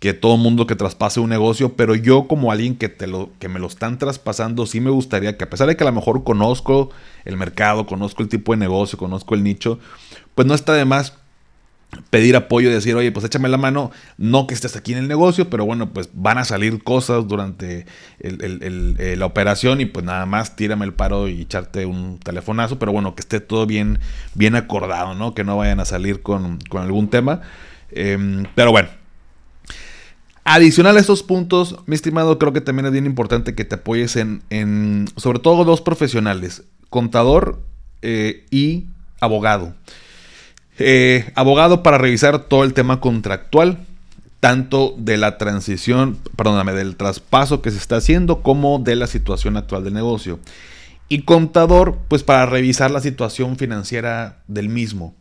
que 0.01 0.13
todo 0.15 0.37
mundo 0.37 0.67
que 0.67 0.75
traspase 0.75 1.21
un 1.21 1.31
negocio, 1.31 1.77
pero 1.77 1.95
yo 1.95 2.27
como 2.27 2.51
alguien 2.51 2.75
que, 2.75 2.89
te 2.89 3.07
lo, 3.07 3.31
que 3.39 3.49
me 3.49 3.61
lo 3.61 3.69
están 3.69 3.99
traspasando, 3.99 4.67
sí 4.67 4.81
me 4.81 4.91
gustaría 4.91 5.39
que 5.39 5.45
a 5.45 5.49
pesar 5.49 5.69
de 5.69 5.77
que 5.77 5.85
a 5.85 5.87
lo 5.87 5.93
mejor 5.93 6.25
conozco 6.25 6.91
el 7.25 7.37
mercado, 7.37 7.87
conozco 7.87 8.21
el 8.21 8.29
tipo 8.29 8.51
de 8.51 8.59
negocio, 8.59 8.99
conozco 8.99 9.37
el 9.37 9.45
nicho, 9.45 9.79
pues 10.35 10.47
no 10.47 10.55
está 10.55 10.75
de 10.75 10.85
más 10.85 11.15
pedir 12.11 12.37
apoyo 12.37 12.71
y 12.71 12.73
decir, 12.73 12.95
oye, 12.95 13.13
pues 13.13 13.25
échame 13.25 13.49
la 13.49 13.59
mano, 13.59 13.91
no 14.17 14.47
que 14.47 14.55
estés 14.55 14.77
aquí 14.77 14.93
en 14.93 14.99
el 14.99 15.09
negocio, 15.09 15.51
pero 15.51 15.65
bueno, 15.65 15.93
pues 15.93 16.09
van 16.15 16.39
a 16.39 16.45
salir 16.45 16.83
cosas 16.83 17.29
durante 17.29 17.87
eh, 18.21 19.15
la 19.17 19.27
operación 19.27 19.81
y 19.81 19.87
pues 19.87 20.05
nada 20.05 20.25
más 20.27 20.57
tírame 20.57 20.87
el 20.87 20.95
paro 20.95 21.29
y 21.29 21.43
echarte 21.43 21.87
un 21.87 22.19
telefonazo, 22.19 22.79
pero 22.79 22.93
bueno, 22.93 23.15
que 23.15 23.21
esté 23.21 23.41
todo 23.41 23.67
bien, 23.67 23.99
bien 24.35 24.57
acordado, 24.57 25.15
¿no? 25.15 25.35
Que 25.35 25.45
no 25.45 25.57
vayan 25.57 25.81
a 25.81 25.85
salir 25.85 26.23
con, 26.23 26.59
algún 26.73 27.09
tema. 27.09 27.43
Em, 27.91 28.47
pero 28.55 28.71
bueno. 28.71 28.89
Adicional 30.45 30.97
a 30.97 31.01
estos 31.01 31.23
puntos, 31.23 31.77
mi 31.87 31.95
estimado, 31.95 32.37
creo 32.37 32.53
que 32.53 32.61
también 32.61 32.87
es 32.87 32.93
bien 32.93 33.07
importante 33.07 33.55
que 33.55 33.65
te 33.65 33.77
apoyes 33.77 34.17
en, 34.17 34.43
en 34.51 35.07
sobre 35.17 35.39
todo 35.39 35.65
dos 35.65 35.83
profesionales, 35.83 36.65
contador 36.91 37.63
eh, 38.01 38.45
y 38.51 38.87
abogado. 39.21 39.77
Eh, 40.79 41.31
abogado 41.35 41.83
para 41.83 41.99
revisar 41.99 42.39
todo 42.41 42.65
el 42.65 42.73
tema 42.75 43.01
contractual, 43.01 43.79
tanto 44.41 44.95
de 44.99 45.19
la 45.19 45.39
transición, 45.39 46.19
perdóname, 46.37 46.73
del 46.73 46.97
traspaso 46.97 47.63
que 47.63 47.71
se 47.71 47.79
está 47.79 47.97
haciendo 47.97 48.43
como 48.43 48.79
de 48.79 48.97
la 48.97 49.07
situación 49.07 49.57
actual 49.57 49.85
del 49.85 49.95
negocio. 49.95 50.41
Y 51.09 51.23
contador, 51.23 51.99
pues 52.09 52.23
para 52.23 52.47
revisar 52.47 52.91
la 52.91 53.01
situación 53.01 53.57
financiera 53.57 54.39
del 54.49 54.69
mismo, 54.69 55.15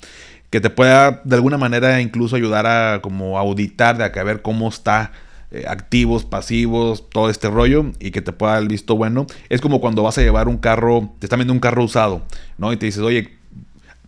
que 0.50 0.62
te 0.62 0.70
pueda 0.70 1.22
de 1.24 1.36
alguna 1.36 1.58
manera 1.58 2.02
incluso 2.02 2.36
ayudar 2.36 2.66
a 2.66 3.02
como 3.02 3.38
auditar, 3.38 3.98
de 3.98 4.06
a 4.06 4.24
ver 4.24 4.42
cómo 4.42 4.70
está 4.70 5.12
eh, 5.52 5.66
activos, 5.68 6.24
pasivos, 6.24 7.10
todo 7.10 7.30
este 7.30 7.50
rollo 7.50 7.92
y 8.00 8.12
que 8.12 8.22
te 8.22 8.32
pueda 8.32 8.54
dar 8.54 8.62
el 8.62 8.70
visto 8.70 8.96
bueno. 8.96 9.28
Es 9.50 9.60
como 9.60 9.82
cuando 9.82 10.02
vas 10.02 10.18
a 10.18 10.22
llevar 10.22 10.48
un 10.48 10.58
carro, 10.58 11.14
te 11.20 11.26
están 11.26 11.40
viendo 11.40 11.54
un 11.54 11.60
carro 11.60 11.84
usado, 11.84 12.22
¿no? 12.58 12.72
Y 12.72 12.78
te 12.78 12.86
dices, 12.86 13.02
oye, 13.02 13.41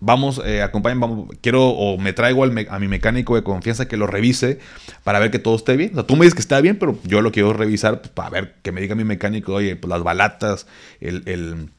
vamos, 0.05 0.41
eh, 0.45 0.61
acompañen, 0.61 0.99
vamos, 0.99 1.29
quiero 1.41 1.65
o 1.69 1.97
me 1.97 2.13
traigo 2.13 2.43
a 2.43 2.79
mi 2.79 2.87
mecánico 2.87 3.35
de 3.35 3.43
confianza 3.43 3.87
que 3.87 3.95
lo 3.95 4.05
revise 4.05 4.59
para 5.03 5.19
ver 5.19 5.31
que 5.31 5.39
todo 5.39 5.55
esté 5.55 5.77
bien. 5.77 5.93
Tú 6.05 6.15
me 6.15 6.25
dices 6.25 6.35
que 6.35 6.41
está 6.41 6.59
bien, 6.59 6.77
pero 6.77 6.97
yo 7.03 7.21
lo 7.21 7.31
quiero 7.31 7.53
revisar 7.53 8.01
pues, 8.01 8.11
para 8.11 8.29
ver 8.29 8.55
que 8.61 8.71
me 8.71 8.81
diga 8.81 8.95
mi 8.95 9.05
mecánico, 9.05 9.53
oye, 9.53 9.75
pues 9.75 9.89
las 9.89 10.03
balatas, 10.03 10.67
el, 10.99 11.69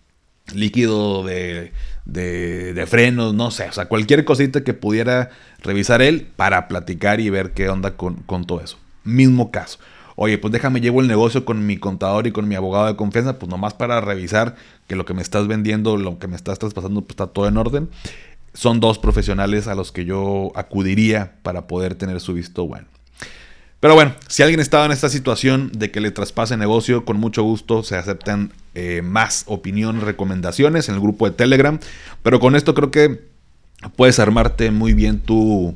líquido 0.52 1.24
de, 1.24 1.72
de, 2.04 2.84
frenos, 2.87 3.32
no 3.32 3.50
sé, 3.50 3.68
o 3.68 3.72
sea, 3.72 3.87
cualquier 3.87 4.26
cosita 4.26 4.62
que 4.62 4.74
pudiera 4.74 5.30
revisar 5.62 6.02
él 6.02 6.26
para 6.37 6.68
platicar 6.68 7.18
y 7.20 7.30
ver 7.30 7.52
qué 7.52 7.70
onda 7.70 7.96
con, 7.96 8.16
con 8.16 8.44
todo 8.46 8.60
eso. 8.60 8.78
Mismo 9.04 9.50
caso 9.50 9.78
oye, 10.16 10.38
pues 10.38 10.52
déjame 10.52 10.80
llevo 10.80 11.00
el 11.00 11.08
negocio 11.08 11.44
con 11.44 11.66
mi 11.66 11.76
contador 11.76 12.26
y 12.26 12.32
con 12.32 12.48
mi 12.48 12.54
abogado 12.54 12.87
de 12.87 12.96
confianza, 12.96 13.38
pues 13.38 13.50
nomás 13.50 13.74
para 13.74 14.00
revisar 14.00 14.54
que 14.87 14.97
lo 14.97 15.05
que 15.05 15.14
me 15.14 15.23
estás 15.23 15.47
vendiendo, 15.47 15.97
lo 15.97 16.18
que 16.18 16.29
me 16.29 16.37
estás 16.37 16.59
traspasando, 16.59 17.03
pues 17.03 17.11
está 17.11 17.27
todo 17.29 17.49
en 17.49 17.57
orden. 17.57 17.88
Son 18.53 18.81
dos 18.81 18.99
profesionales 18.99 19.66
a 19.66 19.75
los 19.75 19.92
que 19.92 20.05
yo 20.05 20.53
acudiría 20.55 21.37
para 21.42 21.66
poder 21.66 21.94
tener 21.94 22.20
su 22.20 22.35
visto 22.35 22.66
bueno. 22.66 22.87
Pero 23.85 23.94
bueno, 23.94 24.14
si 24.29 24.42
alguien 24.42 24.61
estaba 24.61 24.87
en 24.87 24.92
esta 24.92 25.11
situación 25.11 25.70
de 25.75 25.90
que 25.90 26.01
le 26.01 26.11
traspase 26.11 26.57
negocio, 26.57 27.05
con 27.05 27.18
mucho 27.18 27.42
gusto 27.42 27.83
se 27.83 27.97
aceptan 27.97 28.51
eh, 28.75 29.03
más 29.03 29.44
opiniones, 29.47 30.03
recomendaciones 30.03 30.88
en 30.88 30.94
el 30.94 31.03
grupo 31.03 31.29
de 31.29 31.37
Telegram. 31.37 31.79
Pero 32.23 32.40
con 32.40 32.57
esto 32.57 32.73
creo 32.73 32.90
que 32.90 33.27
puedes 33.97 34.18
armarte 34.18 34.70
muy 34.70 34.94
bien 34.94 35.20
tu, 35.20 35.75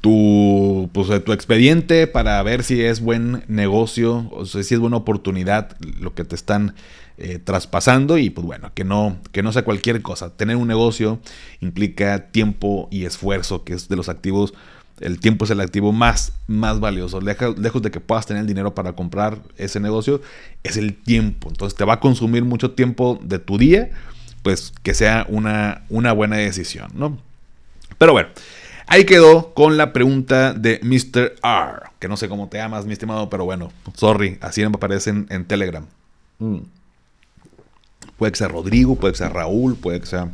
tu, 0.00 0.88
pues, 0.92 1.24
tu 1.24 1.32
expediente 1.32 2.06
para 2.06 2.40
ver 2.44 2.62
si 2.62 2.80
es 2.80 3.00
buen 3.00 3.42
negocio, 3.48 4.30
o 4.30 4.46
si 4.46 4.60
es 4.60 4.78
buena 4.78 4.98
oportunidad 4.98 5.76
lo 5.80 6.14
que 6.14 6.24
te 6.24 6.36
están 6.36 6.76
eh, 7.18 7.38
traspasando 7.38 8.18
y 8.18 8.30
pues 8.30 8.46
bueno, 8.46 8.72
que 8.74 8.84
no, 8.84 9.16
que 9.32 9.42
no 9.42 9.52
sea 9.52 9.64
cualquier 9.64 10.02
cosa. 10.02 10.36
Tener 10.36 10.56
un 10.56 10.68
negocio 10.68 11.18
implica 11.60 12.26
tiempo 12.30 12.88
y 12.90 13.04
esfuerzo, 13.04 13.64
que 13.64 13.72
es 13.72 13.88
de 13.88 13.96
los 13.96 14.08
activos, 14.08 14.54
el 15.00 15.20
tiempo 15.20 15.44
es 15.44 15.50
el 15.50 15.60
activo 15.60 15.92
más, 15.92 16.32
más 16.46 16.80
valioso. 16.80 17.20
Lejos, 17.20 17.58
lejos 17.58 17.82
de 17.82 17.90
que 17.90 18.00
puedas 18.00 18.26
tener 18.26 18.42
el 18.42 18.46
dinero 18.46 18.74
para 18.74 18.94
comprar 18.94 19.38
ese 19.56 19.80
negocio, 19.80 20.20
es 20.62 20.76
el 20.76 20.94
tiempo. 20.94 21.48
Entonces 21.48 21.76
te 21.76 21.84
va 21.84 21.94
a 21.94 22.00
consumir 22.00 22.44
mucho 22.44 22.72
tiempo 22.72 23.18
de 23.22 23.38
tu 23.38 23.58
día, 23.58 23.90
pues 24.42 24.72
que 24.82 24.94
sea 24.94 25.26
una, 25.28 25.84
una 25.88 26.12
buena 26.12 26.36
decisión, 26.36 26.90
¿no? 26.94 27.18
Pero 27.98 28.12
bueno. 28.12 28.28
Ahí 28.88 29.04
quedó 29.04 29.52
con 29.52 29.76
la 29.76 29.92
pregunta 29.92 30.54
de 30.54 30.78
Mr. 30.80 31.34
R. 31.42 31.90
Que 31.98 32.06
no 32.06 32.16
sé 32.16 32.28
cómo 32.28 32.48
te 32.48 32.58
llamas, 32.58 32.86
mi 32.86 32.92
estimado, 32.92 33.28
pero 33.28 33.44
bueno, 33.44 33.72
sorry, 33.94 34.38
así 34.40 34.60
me 34.60 34.68
aparecen 34.68 35.26
en 35.28 35.44
Telegram. 35.44 35.84
Mm. 36.38 36.58
Puede 38.16 38.32
que 38.32 38.38
sea 38.38 38.48
Rodrigo, 38.48 38.96
puede 38.96 39.12
que 39.12 39.18
sea 39.18 39.28
Raúl, 39.28 39.76
puede 39.76 40.00
que 40.00 40.06
sea 40.06 40.30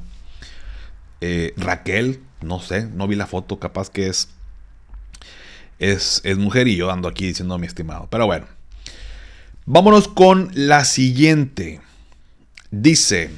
eh, 1.20 1.52
Raquel, 1.56 2.20
no 2.40 2.60
sé, 2.60 2.86
no 2.86 3.06
vi 3.06 3.16
la 3.16 3.26
foto, 3.26 3.58
capaz 3.58 3.90
que 3.90 4.08
es, 4.08 4.28
es, 5.78 6.22
mujer 6.36 6.68
y 6.68 6.76
yo 6.76 6.90
ando 6.90 7.08
aquí 7.08 7.26
diciendo 7.26 7.58
mi 7.58 7.66
estimado. 7.66 8.08
Pero 8.10 8.26
bueno, 8.26 8.46
vámonos 9.66 10.08
con 10.08 10.50
la 10.54 10.84
siguiente. 10.84 11.80
Dice, 12.70 13.30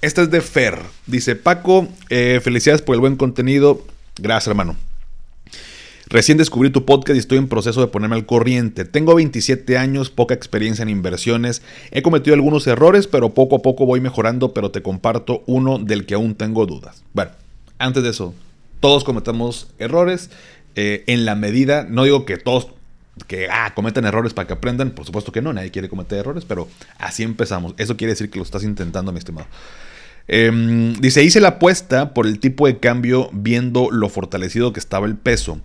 esta 0.00 0.22
es 0.22 0.30
de 0.30 0.40
Fer. 0.40 0.78
Dice, 1.06 1.36
Paco, 1.36 1.88
eh, 2.10 2.40
felicidades 2.42 2.82
por 2.82 2.94
el 2.94 3.00
buen 3.00 3.16
contenido. 3.16 3.86
Gracias, 4.16 4.48
hermano. 4.48 4.76
Recién 6.12 6.36
descubrí 6.36 6.68
tu 6.68 6.84
podcast 6.84 7.16
y 7.16 7.20
estoy 7.20 7.38
en 7.38 7.48
proceso 7.48 7.80
de 7.80 7.86
ponerme 7.86 8.16
al 8.16 8.26
corriente. 8.26 8.84
Tengo 8.84 9.14
27 9.14 9.78
años, 9.78 10.10
poca 10.10 10.34
experiencia 10.34 10.82
en 10.82 10.90
inversiones. 10.90 11.62
He 11.90 12.02
cometido 12.02 12.34
algunos 12.34 12.66
errores, 12.66 13.06
pero 13.06 13.32
poco 13.32 13.56
a 13.56 13.58
poco 13.60 13.86
voy 13.86 14.02
mejorando, 14.02 14.52
pero 14.52 14.70
te 14.70 14.82
comparto 14.82 15.42
uno 15.46 15.78
del 15.78 16.04
que 16.04 16.12
aún 16.12 16.34
tengo 16.34 16.66
dudas. 16.66 17.02
Bueno, 17.14 17.30
antes 17.78 18.02
de 18.02 18.10
eso, 18.10 18.34
todos 18.80 19.04
cometemos 19.04 19.68
errores 19.78 20.28
eh, 20.74 21.02
en 21.06 21.24
la 21.24 21.34
medida, 21.34 21.86
no 21.88 22.04
digo 22.04 22.26
que 22.26 22.36
todos 22.36 22.68
que 23.26 23.48
ah, 23.50 23.72
cometen 23.74 24.04
errores 24.04 24.34
para 24.34 24.46
que 24.46 24.52
aprendan, 24.52 24.90
por 24.90 25.06
supuesto 25.06 25.32
que 25.32 25.40
no, 25.40 25.54
nadie 25.54 25.70
quiere 25.70 25.88
cometer 25.88 26.18
errores, 26.18 26.44
pero 26.44 26.68
así 26.98 27.22
empezamos. 27.22 27.72
Eso 27.78 27.96
quiere 27.96 28.12
decir 28.12 28.28
que 28.28 28.38
lo 28.38 28.44
estás 28.44 28.64
intentando, 28.64 29.12
mi 29.12 29.18
estimado. 29.18 29.46
Em, 30.28 30.94
dice, 30.94 31.24
hice 31.24 31.40
la 31.40 31.48
apuesta 31.48 32.14
por 32.14 32.26
el 32.26 32.38
tipo 32.38 32.66
de 32.66 32.78
cambio 32.78 33.28
viendo 33.32 33.90
lo 33.90 34.08
fortalecido 34.08 34.72
que 34.72 34.80
estaba 34.80 35.06
el 35.06 35.16
peso. 35.16 35.60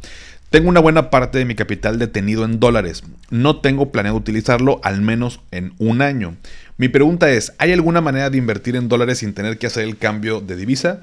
Tengo 0.49 0.69
una 0.69 0.79
buena 0.79 1.09
parte 1.09 1.37
de 1.37 1.45
mi 1.45 1.55
capital 1.55 1.99
detenido 1.99 2.45
en 2.45 2.61
dólares. 2.61 3.03
No 3.29 3.59
tengo 3.59 3.91
planeado 3.91 4.17
utilizarlo 4.17 4.79
al 4.81 5.01
menos 5.01 5.41
en 5.51 5.73
un 5.77 6.01
año. 6.01 6.37
Mi 6.77 6.87
pregunta 6.87 7.29
es, 7.29 7.53
¿hay 7.57 7.73
alguna 7.73 7.99
manera 7.99 8.29
de 8.29 8.37
invertir 8.37 8.77
en 8.77 8.87
dólares 8.87 9.17
sin 9.17 9.33
tener 9.33 9.57
que 9.57 9.67
hacer 9.67 9.83
el 9.83 9.97
cambio 9.97 10.39
de 10.39 10.55
divisa? 10.55 11.01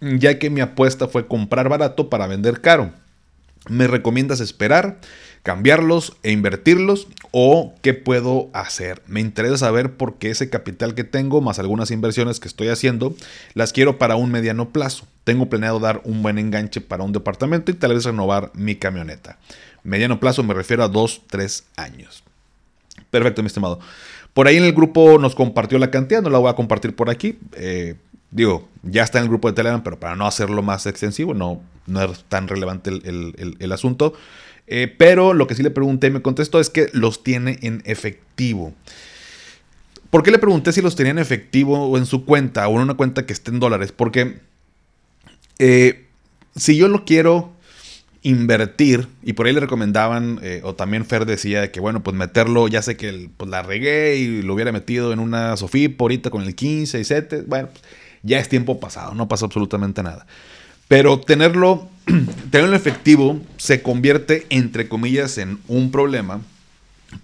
Ya 0.00 0.38
que 0.38 0.50
mi 0.50 0.60
apuesta 0.60 1.08
fue 1.08 1.26
comprar 1.26 1.70
barato 1.70 2.10
para 2.10 2.26
vender 2.26 2.60
caro. 2.60 2.92
¿Me 3.68 3.86
recomiendas 3.86 4.40
esperar? 4.40 4.98
cambiarlos 5.48 6.16
e 6.22 6.30
invertirlos 6.30 7.08
o 7.30 7.72
qué 7.80 7.94
puedo 7.94 8.50
hacer. 8.52 9.02
Me 9.06 9.20
interesa 9.20 9.56
saber 9.56 9.94
por 9.94 10.18
qué 10.18 10.28
ese 10.28 10.50
capital 10.50 10.94
que 10.94 11.04
tengo 11.04 11.40
más 11.40 11.58
algunas 11.58 11.90
inversiones 11.90 12.38
que 12.38 12.48
estoy 12.48 12.68
haciendo 12.68 13.14
las 13.54 13.72
quiero 13.72 13.96
para 13.96 14.16
un 14.16 14.30
mediano 14.30 14.70
plazo. 14.74 15.06
Tengo 15.24 15.48
planeado 15.48 15.80
dar 15.80 16.02
un 16.04 16.22
buen 16.22 16.38
enganche 16.38 16.82
para 16.82 17.02
un 17.02 17.12
departamento 17.12 17.70
y 17.70 17.74
tal 17.74 17.94
vez 17.94 18.04
renovar 18.04 18.50
mi 18.52 18.76
camioneta. 18.76 19.38
Mediano 19.84 20.20
plazo 20.20 20.42
me 20.42 20.52
refiero 20.52 20.84
a 20.84 20.88
2, 20.88 21.22
3 21.28 21.64
años. 21.76 22.24
Perfecto, 23.10 23.42
mi 23.42 23.46
estimado. 23.46 23.80
Por 24.34 24.46
ahí 24.48 24.56
en 24.56 24.64
el 24.64 24.72
grupo 24.72 25.18
nos 25.18 25.34
compartió 25.34 25.78
la 25.78 25.90
cantidad, 25.90 26.20
no 26.20 26.30
la 26.30 26.38
voy 26.38 26.50
a 26.50 26.54
compartir 26.54 26.94
por 26.94 27.08
aquí. 27.08 27.38
Eh, 27.54 27.94
digo, 28.30 28.68
ya 28.82 29.02
está 29.02 29.18
en 29.18 29.24
el 29.24 29.30
grupo 29.30 29.48
de 29.48 29.54
Telegram, 29.54 29.82
pero 29.82 29.98
para 29.98 30.16
no 30.16 30.26
hacerlo 30.26 30.62
más 30.62 30.86
extensivo, 30.86 31.34
no, 31.34 31.60
no 31.86 32.02
es 32.02 32.24
tan 32.24 32.48
relevante 32.48 32.90
el, 32.90 33.56
el 33.58 33.72
asunto. 33.72 34.14
Eh, 34.68 34.94
pero 34.96 35.32
lo 35.32 35.46
que 35.46 35.54
sí 35.54 35.62
le 35.62 35.70
pregunté 35.70 36.08
y 36.08 36.10
me 36.10 36.22
contestó 36.22 36.60
es 36.60 36.68
que 36.68 36.90
los 36.92 37.24
tiene 37.24 37.58
en 37.62 37.82
efectivo. 37.86 38.74
¿Por 40.10 40.22
qué 40.22 40.30
le 40.30 40.38
pregunté 40.38 40.72
si 40.72 40.82
los 40.82 40.94
tenía 40.94 41.12
en 41.12 41.18
efectivo 41.18 41.88
o 41.88 41.98
en 41.98 42.06
su 42.06 42.24
cuenta 42.24 42.68
o 42.68 42.76
en 42.76 42.82
una 42.82 42.94
cuenta 42.94 43.26
que 43.26 43.32
esté 43.32 43.50
en 43.50 43.60
dólares? 43.60 43.92
Porque 43.92 44.40
eh, 45.58 46.06
si 46.54 46.76
yo 46.76 46.88
lo 46.88 47.04
quiero 47.04 47.52
invertir, 48.22 49.08
y 49.22 49.32
por 49.34 49.46
ahí 49.46 49.54
le 49.54 49.60
recomendaban, 49.60 50.38
eh, 50.42 50.60
o 50.64 50.74
también 50.74 51.06
Fer 51.06 51.24
decía 51.24 51.62
de 51.62 51.70
que, 51.70 51.80
bueno, 51.80 52.02
pues 52.02 52.16
meterlo, 52.16 52.68
ya 52.68 52.82
sé 52.82 52.96
que 52.96 53.30
pues 53.36 53.50
la 53.50 53.62
regué 53.62 54.16
y 54.16 54.42
lo 54.42 54.54
hubiera 54.54 54.72
metido 54.72 55.12
en 55.12 55.18
una 55.18 55.56
Sofip 55.56 56.00
ahorita 56.00 56.28
con 56.28 56.42
el 56.42 56.54
15 56.54 57.00
y 57.00 57.04
7, 57.04 57.44
bueno, 57.46 57.68
ya 58.22 58.38
es 58.38 58.48
tiempo 58.48 58.80
pasado, 58.80 59.14
no 59.14 59.28
pasa 59.28 59.46
absolutamente 59.46 60.02
nada. 60.02 60.26
Pero 60.88 61.20
tenerlo, 61.20 61.88
tenerlo 62.50 62.74
efectivo 62.74 63.40
se 63.58 63.82
convierte, 63.82 64.46
entre 64.50 64.88
comillas, 64.88 65.38
en 65.38 65.58
un 65.68 65.90
problema. 65.90 66.40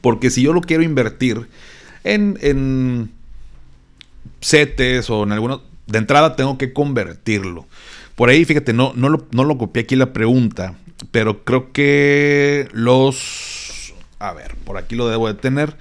Porque 0.00 0.30
si 0.30 0.42
yo 0.42 0.52
lo 0.52 0.61
quiero 0.61 0.83
invertir 0.83 1.48
en, 2.04 2.38
en 2.40 3.11
o 5.09 5.22
en 5.24 5.33
alguna... 5.33 5.61
De 5.87 5.98
entrada 5.98 6.37
tengo 6.37 6.57
que 6.57 6.72
convertirlo. 6.72 7.66
Por 8.14 8.30
ahí, 8.30 8.44
fíjate, 8.44 8.72
no, 8.72 8.92
no, 8.94 9.09
lo, 9.09 9.26
no 9.33 9.44
lo 9.44 9.59
copié 9.59 9.83
aquí 9.83 9.96
la 9.96 10.12
pregunta, 10.14 10.76
pero 11.11 11.44
creo 11.44 11.72
que 11.72 12.68
los... 12.72 13.92
A 14.18 14.33
ver, 14.33 14.54
por 14.64 14.78
aquí 14.78 14.94
lo 14.96 15.09
debo 15.09 15.28
de 15.28 15.35
tener. 15.35 15.76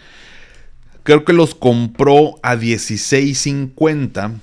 Creo 1.03 1.23
que 1.23 1.31
los 1.31 1.55
compró 1.55 2.35
a 2.43 2.55
16.50 2.55 4.39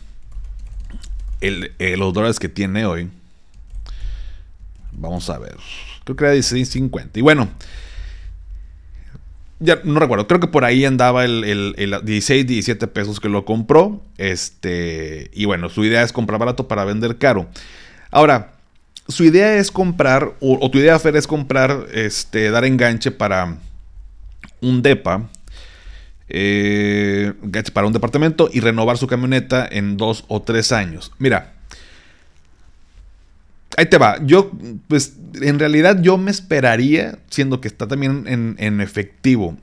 eh, 1.41 1.97
los 1.97 2.13
dólares 2.13 2.39
que 2.39 2.49
tiene 2.49 2.87
hoy. 2.87 3.09
Vamos 4.93 5.31
a 5.31 5.39
ver. 5.39 5.57
Creo 6.05 6.17
que 6.17 6.25
era 6.25 6.35
16.50. 6.35 7.11
Y 7.15 7.21
bueno, 7.21 7.49
ya 9.59 9.81
no 9.85 10.01
recuerdo. 10.01 10.27
Creo 10.27 10.41
que 10.41 10.47
por 10.47 10.65
ahí 10.65 10.85
andaba 10.85 11.25
el, 11.25 11.75
16, 12.03 12.47
17 12.47 12.87
pesos 12.89 13.21
que 13.21 13.29
lo 13.29 13.45
compró. 13.45 14.03
Este. 14.19 15.31
Y 15.33 15.45
bueno, 15.45 15.69
su 15.69 15.85
idea 15.85 16.03
es 16.03 16.13
comprar 16.13 16.39
barato 16.39 16.67
para 16.69 16.85
vender 16.85 17.19
caro. 17.19 17.49
Ahora, 18.11 18.55
su 19.11 19.25
idea 19.25 19.57
es 19.57 19.71
comprar, 19.71 20.35
o, 20.41 20.71
tu 20.71 20.79
idea, 20.79 20.99
Fer, 20.99 21.17
es 21.17 21.27
comprar, 21.27 21.87
este, 21.93 22.51
dar 22.51 22.65
enganche 22.65 23.11
para 23.11 23.59
un 24.61 24.83
DEPA. 24.83 25.29
Eh, 26.33 27.33
para 27.73 27.89
un 27.89 27.93
departamento 27.93 28.49
y 28.53 28.61
renovar 28.61 28.99
su 28.99 29.09
camioneta 29.09 29.69
en 29.71 29.97
dos 29.97 30.25
o 30.29 30.43
tres 30.43 30.71
años. 30.71 31.11
Mira, 31.19 31.55
ahí 33.77 33.87
te 33.87 33.99
va. 33.99 34.19
Yo, 34.25 34.53
pues, 34.87 35.15
en 35.41 35.59
realidad 35.59 36.01
yo 36.03 36.19
me 36.19 36.31
esperaría, 36.31 37.19
siendo 37.31 37.61
que 37.61 37.67
está 37.67 37.89
también 37.89 38.25
en, 38.59 38.81
efectivo, 38.81 39.57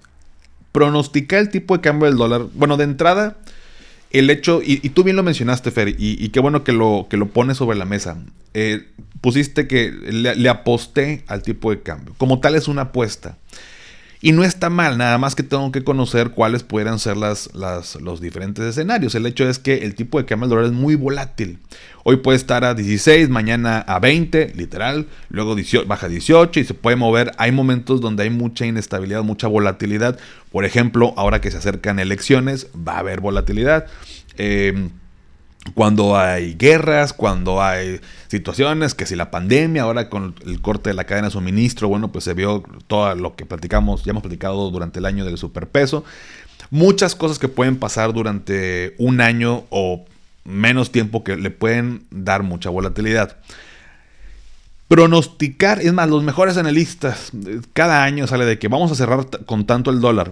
pronosticar 0.73 1.39
el 1.39 1.49
tipo 1.49 1.75
de 1.75 1.81
cambio 1.81 2.09
del 2.09 2.17
dólar. 2.17 2.47
Bueno, 2.53 2.75
de 2.75 2.83
entrada, 2.83 3.37
el 4.11 4.29
hecho, 4.29 4.61
y, 4.63 4.77
tú 4.89 5.03
bien 5.03 5.15
lo 5.15 5.23
mencionaste, 5.23 5.71
Fer, 5.71 5.95
y, 5.97 6.27
qué 6.29 6.39
bueno 6.41 6.65
que 6.65 6.73
lo, 6.73 7.07
que 7.09 7.15
lo 7.15 7.29
pones 7.29 7.57
sobre 7.57 7.77
la 7.77 7.85
mesa. 7.85 8.17
Eh, 8.53 8.87
pusiste 9.21 9.67
que 9.67 9.91
le, 9.91 10.35
le, 10.35 10.49
aposté 10.49 11.23
al 11.27 11.43
tipo 11.43 11.71
de 11.71 11.81
cambio. 11.81 12.13
Como 12.17 12.39
tal 12.39 12.55
es 12.55 12.67
una 12.67 12.83
apuesta. 12.83 13.37
Y 14.19 14.31
no 14.31 14.43
está 14.43 14.69
mal, 14.69 14.97
nada 14.97 15.17
más 15.19 15.35
que 15.35 15.43
tengo 15.43 15.71
que 15.71 15.83
conocer 15.83 16.31
cuáles 16.31 16.63
puedan 16.63 16.97
ser 16.97 17.17
las, 17.17 17.51
los 17.53 18.19
diferentes 18.19 18.65
escenarios. 18.65 19.13
El 19.13 19.25
hecho 19.27 19.47
es 19.47 19.59
que 19.59 19.85
el 19.85 19.93
tipo 19.93 20.17
de 20.17 20.25
cambio 20.25 20.47
del 20.47 20.57
dólar 20.57 20.71
es 20.71 20.71
muy 20.71 20.95
volátil. 20.95 21.59
Hoy 22.03 22.17
puede 22.17 22.37
estar 22.37 22.63
a 22.63 22.73
16, 22.73 23.29
mañana 23.29 23.79
a 23.79 23.99
20, 23.99 24.53
literal, 24.55 25.07
luego 25.29 25.55
baja 25.85 26.07
a 26.07 26.09
18 26.09 26.59
y 26.59 26.63
se 26.63 26.73
puede 26.73 26.95
mover. 26.95 27.31
Hay 27.37 27.51
momentos 27.51 28.01
donde 28.01 28.23
hay 28.23 28.29
mucha 28.31 28.65
inestabilidad, 28.65 29.21
mucha 29.23 29.47
volatilidad. 29.47 30.17
Por 30.51 30.65
ejemplo, 30.65 31.13
ahora 31.15 31.39
que 31.39 31.51
se 31.51 31.57
acercan 31.57 31.99
elecciones, 31.99 32.67
va 32.75 32.93
a 32.93 32.99
haber 32.99 33.19
volatilidad. 33.19 33.85
Eh, 34.37 34.89
cuando 35.73 36.17
hay 36.17 36.55
guerras, 36.55 37.13
cuando 37.13 37.61
hay 37.61 37.99
situaciones, 38.27 38.93
que 38.93 39.05
si 39.05 39.15
la 39.15 39.31
pandemia, 39.31 39.83
ahora 39.83 40.09
con 40.09 40.35
el 40.45 40.61
corte 40.61 40.89
de 40.89 40.93
la 40.93 41.05
cadena 41.05 41.27
de 41.27 41.31
suministro, 41.31 41.87
bueno, 41.87 42.11
pues 42.11 42.23
se 42.23 42.33
vio 42.33 42.63
todo 42.87 43.13
lo 43.15 43.35
que 43.35 43.45
platicamos, 43.45 44.03
ya 44.03 44.11
hemos 44.11 44.23
platicado 44.23 44.69
durante 44.71 44.99
el 44.99 45.05
año 45.05 45.25
del 45.25 45.37
superpeso. 45.37 46.03
Muchas 46.69 47.15
cosas 47.15 47.39
que 47.39 47.47
pueden 47.47 47.77
pasar 47.77 48.13
durante 48.13 48.95
un 48.97 49.21
año 49.21 49.65
o 49.69 50.05
menos 50.43 50.91
tiempo 50.91 51.23
que 51.23 51.35
le 51.35 51.51
pueden 51.51 52.03
dar 52.09 52.43
mucha 52.43 52.69
volatilidad. 52.69 53.37
Pronosticar, 54.87 55.81
es 55.81 55.91
más, 55.91 56.09
los 56.09 56.23
mejores 56.23 56.57
analistas, 56.57 57.31
cada 57.73 58.03
año 58.03 58.25
sale 58.27 58.45
de 58.45 58.57
que 58.57 58.69
vamos 58.69 58.91
a 58.91 58.95
cerrar 58.95 59.27
con 59.45 59.65
tanto 59.65 59.91
el 59.91 59.99
dólar 59.99 60.31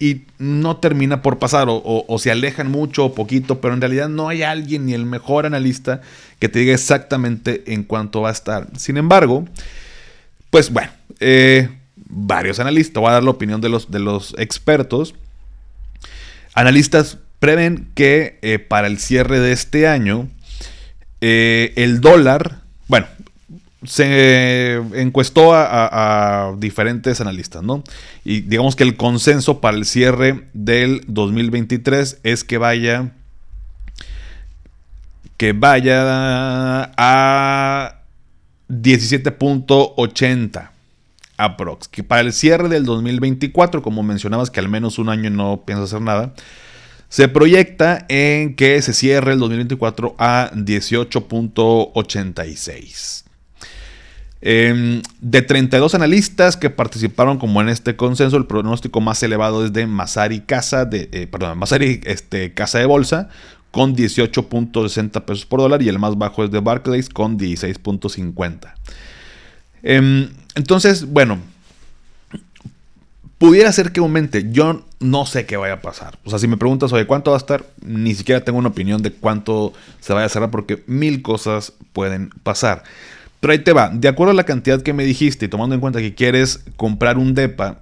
y 0.00 0.22
no 0.38 0.78
termina 0.78 1.20
por 1.20 1.38
pasar 1.38 1.68
o, 1.68 2.16
se 2.18 2.30
alejan 2.30 2.70
mucho 2.70 3.04
o 3.04 3.14
poquito, 3.14 3.60
pero 3.60 3.74
en 3.74 3.82
realidad 3.82 4.08
no 4.08 4.30
hay 4.30 4.42
alguien 4.42 4.86
ni 4.86 4.94
el 4.94 5.04
mejor 5.04 5.44
analista 5.44 6.00
que 6.38 6.48
te 6.48 6.58
diga 6.58 6.72
exactamente 6.72 7.74
en 7.74 7.84
cuánto 7.84 8.22
va 8.22 8.30
a 8.30 8.32
estar. 8.32 8.66
Sin 8.78 8.96
embargo, 8.96 9.44
pues 10.48 10.72
bueno, 10.72 10.90
eh, 11.20 11.68
varios 11.96 12.58
analistas, 12.60 12.98
voy 12.98 13.10
a 13.10 13.14
dar 13.14 13.22
la 13.22 13.30
opinión 13.30 13.60
de 13.60 13.68
los, 13.68 13.90
de 13.90 13.98
los 13.98 14.34
expertos. 14.38 15.14
Analistas 16.54 17.18
prevén 17.38 17.90
que 17.94 18.38
eh, 18.40 18.58
para 18.58 18.86
el 18.86 18.98
cierre 18.98 19.38
de 19.38 19.52
este 19.52 19.86
año 19.86 20.28
eh, 21.20 21.74
el 21.76 22.00
dólar, 22.00 22.62
bueno, 22.88 23.06
se 23.84 24.76
encuestó 24.94 25.52
a, 25.54 26.54
diferentes 26.58 27.20
analistas, 27.20 27.62
¿no? 27.62 27.84
Y 28.24 28.40
digamos 28.42 28.76
que 28.76 28.84
el 28.84 28.96
consenso 28.96 29.60
para 29.60 29.76
el 29.76 29.84
cierre 29.86 30.46
del 30.52 31.02
2023 31.06 32.20
es 32.22 32.44
que 32.44 32.58
vaya 32.58 33.12
que 35.36 35.52
vaya 35.54 36.92
a 36.98 38.02
17.80 38.68 40.70
aprox. 41.38 41.88
Que 41.88 42.04
para 42.04 42.20
el 42.20 42.34
cierre 42.34 42.68
del 42.68 42.84
2024, 42.84 43.80
como 43.80 44.02
mencionabas 44.02 44.50
que 44.50 44.60
al 44.60 44.68
menos 44.68 44.98
un 44.98 45.08
año 45.08 45.30
no 45.30 45.62
piensa 45.64 45.84
hacer 45.84 46.02
nada, 46.02 46.34
se 47.08 47.28
proyecta 47.28 48.04
en 48.10 48.54
que 48.54 48.82
se 48.82 48.92
cierre 48.92 49.32
el 49.32 49.38
2024 49.38 50.14
a 50.18 50.50
18.86. 50.52 53.29
Em, 54.42 55.02
de 55.20 55.42
32 55.42 55.94
analistas 55.94 56.56
que 56.56 56.70
participaron 56.70 57.38
como 57.38 57.60
en 57.60 57.68
este 57.68 57.96
consenso, 57.96 58.38
el 58.38 58.46
pronóstico 58.46 59.00
más 59.00 59.22
elevado 59.22 59.64
es 59.64 59.72
de 59.72 59.86
Masari 59.86 60.40
Casa, 60.40 60.86
de, 60.86 61.10
eh, 61.12 61.26
perdón, 61.26 61.60
este, 62.04 62.54
Casa 62.54 62.78
de 62.78 62.86
Bolsa, 62.86 63.28
con 63.70 63.94
18.60 63.94 65.24
pesos 65.26 65.44
por 65.44 65.60
dólar, 65.60 65.82
y 65.82 65.88
el 65.88 65.98
más 65.98 66.16
bajo 66.16 66.42
es 66.42 66.50
de 66.50 66.60
Barclays 66.60 67.10
con 67.10 67.38
16.50. 67.38 68.74
Em, 69.82 70.30
entonces, 70.54 71.04
bueno, 71.04 71.38
pudiera 73.36 73.72
ser 73.72 73.92
que 73.92 74.00
aumente. 74.00 74.50
Yo 74.50 74.84
no 75.00 75.26
sé 75.26 75.46
qué 75.46 75.56
vaya 75.56 75.74
a 75.74 75.80
pasar. 75.80 76.18
O 76.24 76.30
sea, 76.30 76.38
si 76.38 76.48
me 76.48 76.56
preguntas, 76.56 76.92
oye, 76.92 77.06
¿cuánto 77.06 77.30
va 77.30 77.36
a 77.36 77.38
estar? 77.38 77.64
Ni 77.82 78.14
siquiera 78.14 78.42
tengo 78.42 78.58
una 78.58 78.68
opinión 78.68 79.02
de 79.02 79.12
cuánto 79.12 79.72
se 80.00 80.12
vaya 80.12 80.26
a 80.26 80.28
cerrar 80.28 80.50
porque 80.50 80.82
mil 80.86 81.22
cosas 81.22 81.72
pueden 81.92 82.30
pasar. 82.42 82.84
Pero 83.40 83.52
ahí 83.52 83.58
te 83.58 83.72
va, 83.72 83.88
de 83.88 84.08
acuerdo 84.08 84.32
a 84.32 84.34
la 84.34 84.44
cantidad 84.44 84.82
que 84.82 84.92
me 84.92 85.04
dijiste 85.04 85.46
y 85.46 85.48
tomando 85.48 85.74
en 85.74 85.80
cuenta 85.80 86.00
que 86.00 86.14
quieres 86.14 86.62
comprar 86.76 87.16
un 87.16 87.34
DEPA, 87.34 87.80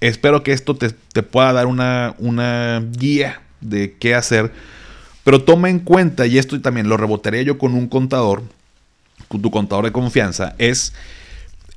espero 0.00 0.42
que 0.42 0.52
esto 0.52 0.76
te, 0.76 0.90
pueda 1.22 1.52
dar 1.52 1.66
una, 1.66 2.84
guía 2.92 3.42
de 3.60 3.94
qué 3.98 4.14
hacer. 4.14 4.50
Pero 5.24 5.42
toma 5.42 5.68
en 5.68 5.78
cuenta, 5.78 6.26
y 6.26 6.38
esto 6.38 6.60
también 6.60 6.88
lo 6.88 6.96
rebotaría 6.96 7.42
yo 7.42 7.58
con 7.58 7.74
un 7.74 7.86
contador, 7.86 8.42
con 9.28 9.42
tu 9.42 9.50
contador 9.50 9.84
de 9.84 9.92
confianza, 9.92 10.54
es 10.58 10.94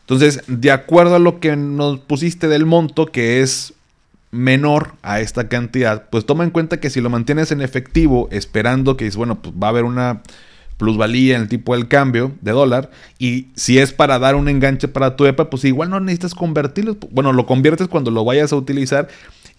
Entonces, 0.00 0.40
de 0.46 0.70
acuerdo 0.70 1.16
a 1.16 1.18
lo 1.18 1.40
que 1.40 1.56
nos 1.56 2.00
pusiste 2.00 2.48
del 2.48 2.64
monto, 2.64 3.04
que 3.04 3.42
es 3.42 3.74
menor 4.30 4.94
a 5.02 5.20
esta 5.20 5.50
cantidad, 5.50 6.08
pues 6.08 6.24
toma 6.24 6.44
en 6.44 6.50
cuenta 6.50 6.80
que 6.80 6.88
si 6.88 7.02
lo 7.02 7.10
mantienes 7.10 7.52
en 7.52 7.60
efectivo, 7.60 8.30
esperando 8.32 8.96
que 8.96 9.10
bueno, 9.10 9.42
pues 9.42 9.54
va 9.62 9.66
a 9.66 9.70
haber 9.70 9.84
una 9.84 10.22
plusvalía 10.82 11.36
en 11.36 11.42
el 11.42 11.48
tipo 11.48 11.76
del 11.76 11.86
cambio 11.86 12.32
de 12.40 12.50
dólar, 12.50 12.90
y 13.16 13.46
si 13.54 13.78
es 13.78 13.92
para 13.92 14.18
dar 14.18 14.34
un 14.34 14.48
enganche 14.48 14.88
para 14.88 15.14
tu 15.14 15.26
EPA, 15.26 15.48
pues 15.48 15.64
igual 15.64 15.90
no 15.90 16.00
necesitas 16.00 16.34
convertirlo. 16.34 16.96
Bueno, 17.12 17.32
lo 17.32 17.46
conviertes 17.46 17.86
cuando 17.86 18.10
lo 18.10 18.24
vayas 18.24 18.52
a 18.52 18.56
utilizar 18.56 19.06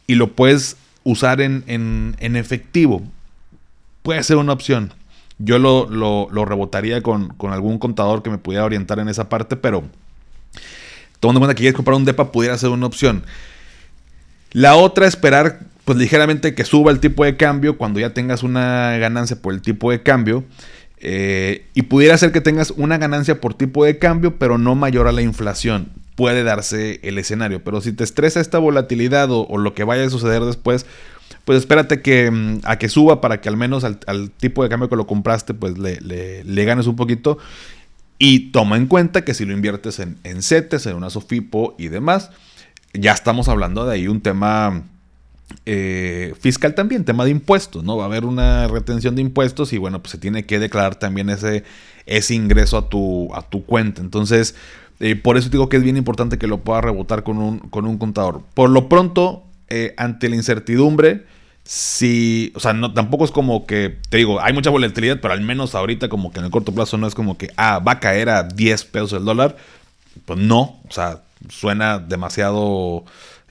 y 0.05 0.15
lo 0.15 0.33
puedes 0.33 0.75
usar 1.05 1.39
en, 1.39 2.17
efectivo. 2.19 3.01
Puede 4.01 4.21
ser 4.23 4.35
una 4.35 4.51
opción. 4.51 4.91
Yo 5.39 5.59
lo, 5.59 5.89
lo, 5.89 6.43
rebotaría 6.43 7.01
con, 7.01 7.29
con 7.29 7.53
algún 7.53 7.79
contador 7.79 8.21
que 8.21 8.29
me 8.29 8.37
pudiera 8.37 8.65
orientar 8.65 8.99
en 8.99 9.07
esa 9.07 9.29
parte, 9.29 9.55
pero 9.55 9.85
tomando 11.21 11.37
en 11.37 11.43
cuenta 11.43 11.55
que 11.55 11.61
quieres 11.61 11.75
comprar 11.77 11.95
un 11.95 12.03
DEPA, 12.03 12.33
pudiera 12.33 12.57
ser 12.57 12.67
una 12.67 12.85
opción. 12.85 13.23
La 14.51 14.75
otra, 14.75 15.07
esperar 15.07 15.61
pues 15.85 15.97
ligeramente 15.97 16.55
que 16.55 16.63
suba 16.65 16.91
el 16.91 16.99
tipo 16.99 17.25
de 17.25 17.35
cambio 17.35 17.77
cuando 17.77 17.99
ya 17.99 18.13
tengas 18.13 18.43
una 18.43 18.97
ganancia 18.97 19.41
por 19.41 19.53
el 19.53 19.61
tipo 19.61 19.89
de 19.91 20.01
cambio. 20.01 20.43
Eh, 21.05 21.65
y 21.73 21.81
pudiera 21.81 22.17
ser 22.17 22.31
que 22.31 22.39
tengas 22.39 22.71
una 22.71 22.97
ganancia 22.97 23.41
por 23.41 23.53
tipo 23.53 23.83
de 23.83 23.99
cambio, 23.99 24.39
pero 24.39 24.57
no 24.57 24.73
mayor 24.73 25.09
a 25.09 25.11
la 25.11 25.21
inflación. 25.21 25.89
Puede 26.15 26.43
darse 26.43 27.01
el 27.03 27.17
escenario. 27.17 27.61
Pero 27.61 27.81
si 27.81 27.91
te 27.91 28.05
estresa 28.05 28.39
esta 28.39 28.57
volatilidad 28.57 29.27
o, 29.29 29.57
lo 29.57 29.73
que 29.73 29.83
vaya 29.83 30.05
a 30.05 30.09
suceder 30.09 30.43
después, 30.43 30.85
pues 31.43 31.59
espérate 31.59 32.01
que, 32.01 32.31
mm, 32.31 32.61
a 32.63 32.77
que 32.77 32.87
suba 32.87 33.19
para 33.19 33.41
que 33.41 33.49
al 33.49 33.57
menos 33.57 33.83
al, 33.83 34.31
tipo 34.31 34.63
de 34.63 34.69
cambio 34.69 34.87
que 34.87 34.95
lo 34.95 35.05
compraste, 35.05 35.53
pues 35.53 35.77
le, 35.77 35.99
le 35.99 36.65
ganes 36.65 36.87
un 36.87 36.95
poquito 36.95 37.37
Y 38.17 38.51
toma 38.51 38.77
en 38.77 38.87
cuenta 38.87 39.25
que 39.25 39.33
si 39.33 39.43
lo 39.43 39.51
inviertes 39.51 39.99
en, 39.99 40.17
en 40.23 40.41
CETES, 40.41 40.85
en 40.85 40.95
una 40.95 41.09
SOFIPO 41.09 41.75
y 41.77 41.89
demás, 41.89 42.29
ya 42.93 43.11
estamos 43.11 43.49
hablando 43.49 43.85
de 43.85 43.95
ahí 43.95 44.07
un 44.07 44.21
tema 44.21 44.83
eh, 45.65 46.33
fiscal 46.39 46.75
también, 46.75 47.05
tema 47.05 47.25
de 47.25 47.31
impuestos, 47.31 47.83
¿no? 47.83 47.97
Va 47.97 48.03
a 48.03 48.07
haber 48.07 48.25
una 48.25 48.67
retención 48.67 49.15
de 49.15 49.21
impuestos 49.21 49.73
y 49.73 49.77
bueno, 49.77 50.01
pues 50.01 50.11
se 50.11 50.17
tiene 50.17 50.45
que 50.45 50.59
declarar 50.59 50.95
también 50.95 51.29
ese, 51.29 51.63
ese 52.05 52.35
ingreso 52.35 52.77
a 52.77 52.89
tu, 52.89 53.33
a 53.33 53.41
tu 53.41 53.65
cuenta. 53.65 54.01
Entonces, 54.01 54.55
eh, 54.99 55.15
por 55.15 55.37
eso 55.37 55.49
digo 55.49 55.69
que 55.69 55.77
es 55.77 55.83
bien 55.83 55.97
importante 55.97 56.37
que 56.37 56.47
lo 56.47 56.59
puedas 56.59 56.83
rebotar 56.83 57.23
con 57.23 57.37
un, 57.37 57.59
con 57.59 57.85
un 57.85 57.97
contador. 57.97 58.41
Por 58.53 58.69
lo 58.69 58.89
pronto, 58.89 59.43
eh, 59.69 59.93
ante 59.97 60.29
la 60.29 60.35
incertidumbre, 60.35 61.25
si, 61.63 62.51
o 62.55 62.59
sea, 62.59 62.73
no, 62.73 62.93
tampoco 62.93 63.25
es 63.25 63.31
como 63.31 63.65
que, 63.65 63.97
te 64.09 64.17
digo, 64.17 64.41
hay 64.41 64.53
mucha 64.53 64.69
volatilidad, 64.69 65.19
pero 65.21 65.33
al 65.33 65.41
menos 65.41 65.75
ahorita 65.75 66.09
como 66.09 66.31
que 66.31 66.39
en 66.39 66.45
el 66.45 66.51
corto 66.51 66.73
plazo 66.73 66.97
no 66.97 67.07
es 67.07 67.15
como 67.15 67.37
que, 67.37 67.51
ah, 67.57 67.79
va 67.79 67.93
a 67.93 67.99
caer 67.99 68.29
a 68.29 68.43
10 68.43 68.83
pesos 68.85 69.13
el 69.13 69.25
dólar. 69.25 69.55
Pues 70.25 70.39
no, 70.39 70.79
o 70.87 70.91
sea, 70.91 71.21
suena 71.49 71.99
demasiado 71.99 73.05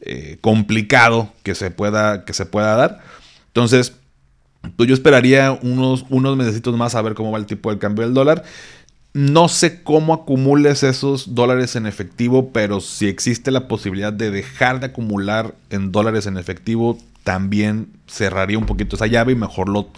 eh, 0.05 0.39
complicado 0.41 1.33
que 1.43 1.55
se, 1.55 1.71
pueda, 1.71 2.25
que 2.25 2.35
se 2.35 2.45
pueda 2.45 2.75
dar. 2.75 3.01
Entonces, 3.47 3.95
pues 4.77 4.89
yo 4.89 4.95
esperaría 4.95 5.59
unos, 5.63 6.05
unos 6.09 6.37
meses 6.37 6.61
más 6.73 6.95
a 6.95 7.03
ver 7.03 7.15
cómo 7.15 7.31
va 7.31 7.39
el 7.39 7.47
tipo 7.47 7.73
de 7.73 7.79
cambio 7.79 8.05
del 8.05 8.15
dólar. 8.15 8.45
No 9.15 9.49
sé 9.49 9.83
cómo 9.83 10.15
acumules 10.15 10.83
esos 10.83 11.35
dólares 11.35 11.77
en 11.77 11.87
efectivo, 11.87 12.51
pero 12.53 12.81
si 12.81 13.09
existe 13.09 13.51
la 13.51 13.69
posibilidad 13.69 14.13
de 14.13 14.31
dejar 14.31 14.81
de 14.81 14.87
acumular 14.87 15.55
en 15.71 15.93
dólares 15.93 16.27
en 16.27 16.39
efectivo, 16.39 16.99
también 17.23 17.89
cerraría 18.07 18.59
un 18.59 18.67
poquito 18.67 18.97
esa 18.97 19.07
llave 19.07 19.33
y 19.33 19.37
mejor 19.37 19.69
lo 19.69 19.89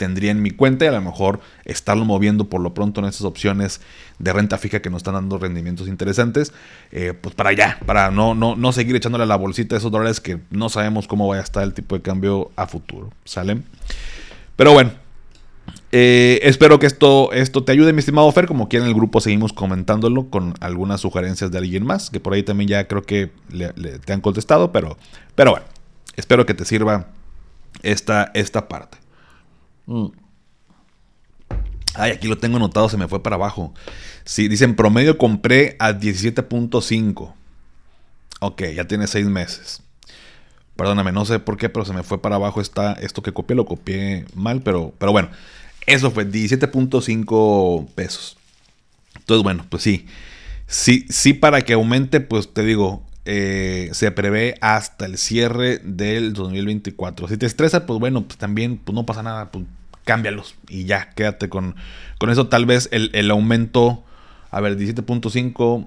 tendría 0.00 0.30
en 0.30 0.40
mi 0.40 0.50
cuenta 0.50 0.86
y 0.86 0.88
a 0.88 0.92
lo 0.92 1.02
mejor 1.02 1.40
estarlo 1.66 2.06
moviendo 2.06 2.48
por 2.48 2.62
lo 2.62 2.72
pronto 2.72 3.02
en 3.02 3.06
esas 3.06 3.20
opciones 3.20 3.82
de 4.18 4.32
renta 4.32 4.56
fija 4.56 4.80
que 4.80 4.88
nos 4.88 5.00
están 5.00 5.12
dando 5.12 5.36
rendimientos 5.36 5.88
interesantes, 5.88 6.54
eh, 6.90 7.12
pues 7.12 7.34
para 7.34 7.50
allá, 7.50 7.78
para 7.84 8.10
no, 8.10 8.34
no, 8.34 8.56
no 8.56 8.72
seguir 8.72 8.96
echándole 8.96 9.24
a 9.24 9.26
la 9.26 9.36
bolsita 9.36 9.76
esos 9.76 9.92
dólares 9.92 10.18
que 10.22 10.40
no 10.48 10.70
sabemos 10.70 11.06
cómo 11.06 11.28
vaya 11.28 11.42
a 11.42 11.44
estar 11.44 11.62
el 11.64 11.74
tipo 11.74 11.96
de 11.96 12.00
cambio 12.00 12.50
a 12.56 12.66
futuro, 12.66 13.12
¿sale? 13.26 13.60
Pero 14.56 14.72
bueno, 14.72 14.92
eh, 15.92 16.40
espero 16.44 16.78
que 16.78 16.86
esto, 16.86 17.30
esto 17.32 17.62
te 17.62 17.72
ayude, 17.72 17.92
mi 17.92 17.98
estimado 17.98 18.32
Fer. 18.32 18.46
Como 18.46 18.70
quiera 18.70 18.86
en 18.86 18.88
el 18.88 18.94
grupo 18.94 19.20
seguimos 19.20 19.52
comentándolo 19.52 20.30
con 20.30 20.54
algunas 20.60 21.02
sugerencias 21.02 21.50
de 21.50 21.58
alguien 21.58 21.84
más, 21.84 22.08
que 22.08 22.20
por 22.20 22.32
ahí 22.32 22.42
también 22.42 22.68
ya 22.68 22.88
creo 22.88 23.02
que 23.02 23.30
te 24.06 24.12
han 24.14 24.22
contestado, 24.22 24.72
pero, 24.72 24.96
pero 25.34 25.50
bueno, 25.50 25.66
espero 26.16 26.46
que 26.46 26.54
te 26.54 26.64
sirva 26.64 27.08
esta, 27.82 28.30
esta 28.32 28.66
parte. 28.66 28.96
Mm. 29.90 30.06
Ay, 31.94 32.12
aquí 32.12 32.28
lo 32.28 32.38
tengo 32.38 32.58
anotado, 32.58 32.88
se 32.88 32.96
me 32.96 33.08
fue 33.08 33.24
para 33.24 33.34
abajo. 33.34 33.74
Sí, 34.24 34.46
dicen 34.46 34.76
promedio 34.76 35.18
compré 35.18 35.74
a 35.80 35.92
17.5. 35.92 37.34
Ok, 38.40 38.62
ya 38.76 38.86
tiene 38.86 39.08
6 39.08 39.26
meses. 39.26 39.82
Perdóname, 40.76 41.10
no 41.10 41.24
sé 41.24 41.40
por 41.40 41.56
qué, 41.56 41.68
pero 41.68 41.84
se 41.84 41.92
me 41.92 42.04
fue 42.04 42.22
para 42.22 42.36
abajo 42.36 42.60
está 42.60 42.92
esto 42.94 43.20
que 43.22 43.32
copié, 43.32 43.56
lo 43.56 43.66
copié 43.66 44.26
mal, 44.34 44.62
pero, 44.62 44.94
pero 44.98 45.10
bueno, 45.10 45.30
eso 45.86 46.12
fue 46.12 46.24
17.5 46.24 47.88
pesos. 47.88 48.36
Entonces, 49.16 49.42
bueno, 49.42 49.66
pues 49.68 49.82
sí. 49.82 50.06
Sí, 50.68 51.04
sí, 51.08 51.34
para 51.34 51.62
que 51.62 51.72
aumente, 51.72 52.20
pues 52.20 52.54
te 52.54 52.62
digo, 52.62 53.02
eh, 53.24 53.90
se 53.92 54.10
prevé 54.12 54.54
hasta 54.60 55.06
el 55.06 55.18
cierre 55.18 55.78
del 55.78 56.32
2024. 56.32 57.26
Si 57.26 57.36
te 57.36 57.46
estresa, 57.46 57.86
pues 57.86 57.98
bueno, 57.98 58.22
pues 58.22 58.38
también 58.38 58.78
pues 58.78 58.94
no 58.94 59.04
pasa 59.04 59.24
nada, 59.24 59.50
pues 59.50 59.64
cámbialos 60.04 60.56
y 60.68 60.84
ya, 60.84 61.10
quédate 61.10 61.48
con, 61.48 61.76
con 62.18 62.30
eso. 62.30 62.48
Tal 62.48 62.66
vez 62.66 62.88
el, 62.92 63.30
aumento, 63.30 64.02
a 64.50 64.60
ver, 64.60 64.76
17.5. 64.76 65.86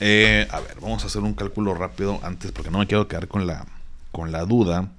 Eh, 0.00 0.46
a 0.50 0.60
ver, 0.60 0.76
vamos 0.80 1.02
a 1.04 1.06
hacer 1.06 1.22
un 1.22 1.32
cálculo 1.34 1.74
rápido 1.74 2.20
antes 2.22 2.52
porque 2.52 2.70
no 2.70 2.78
me 2.78 2.86
quiero 2.86 3.08
quedar 3.08 3.28
con 3.28 3.46
la, 3.46 3.66
con 4.12 4.32
la 4.32 4.44
duda. 4.44 4.90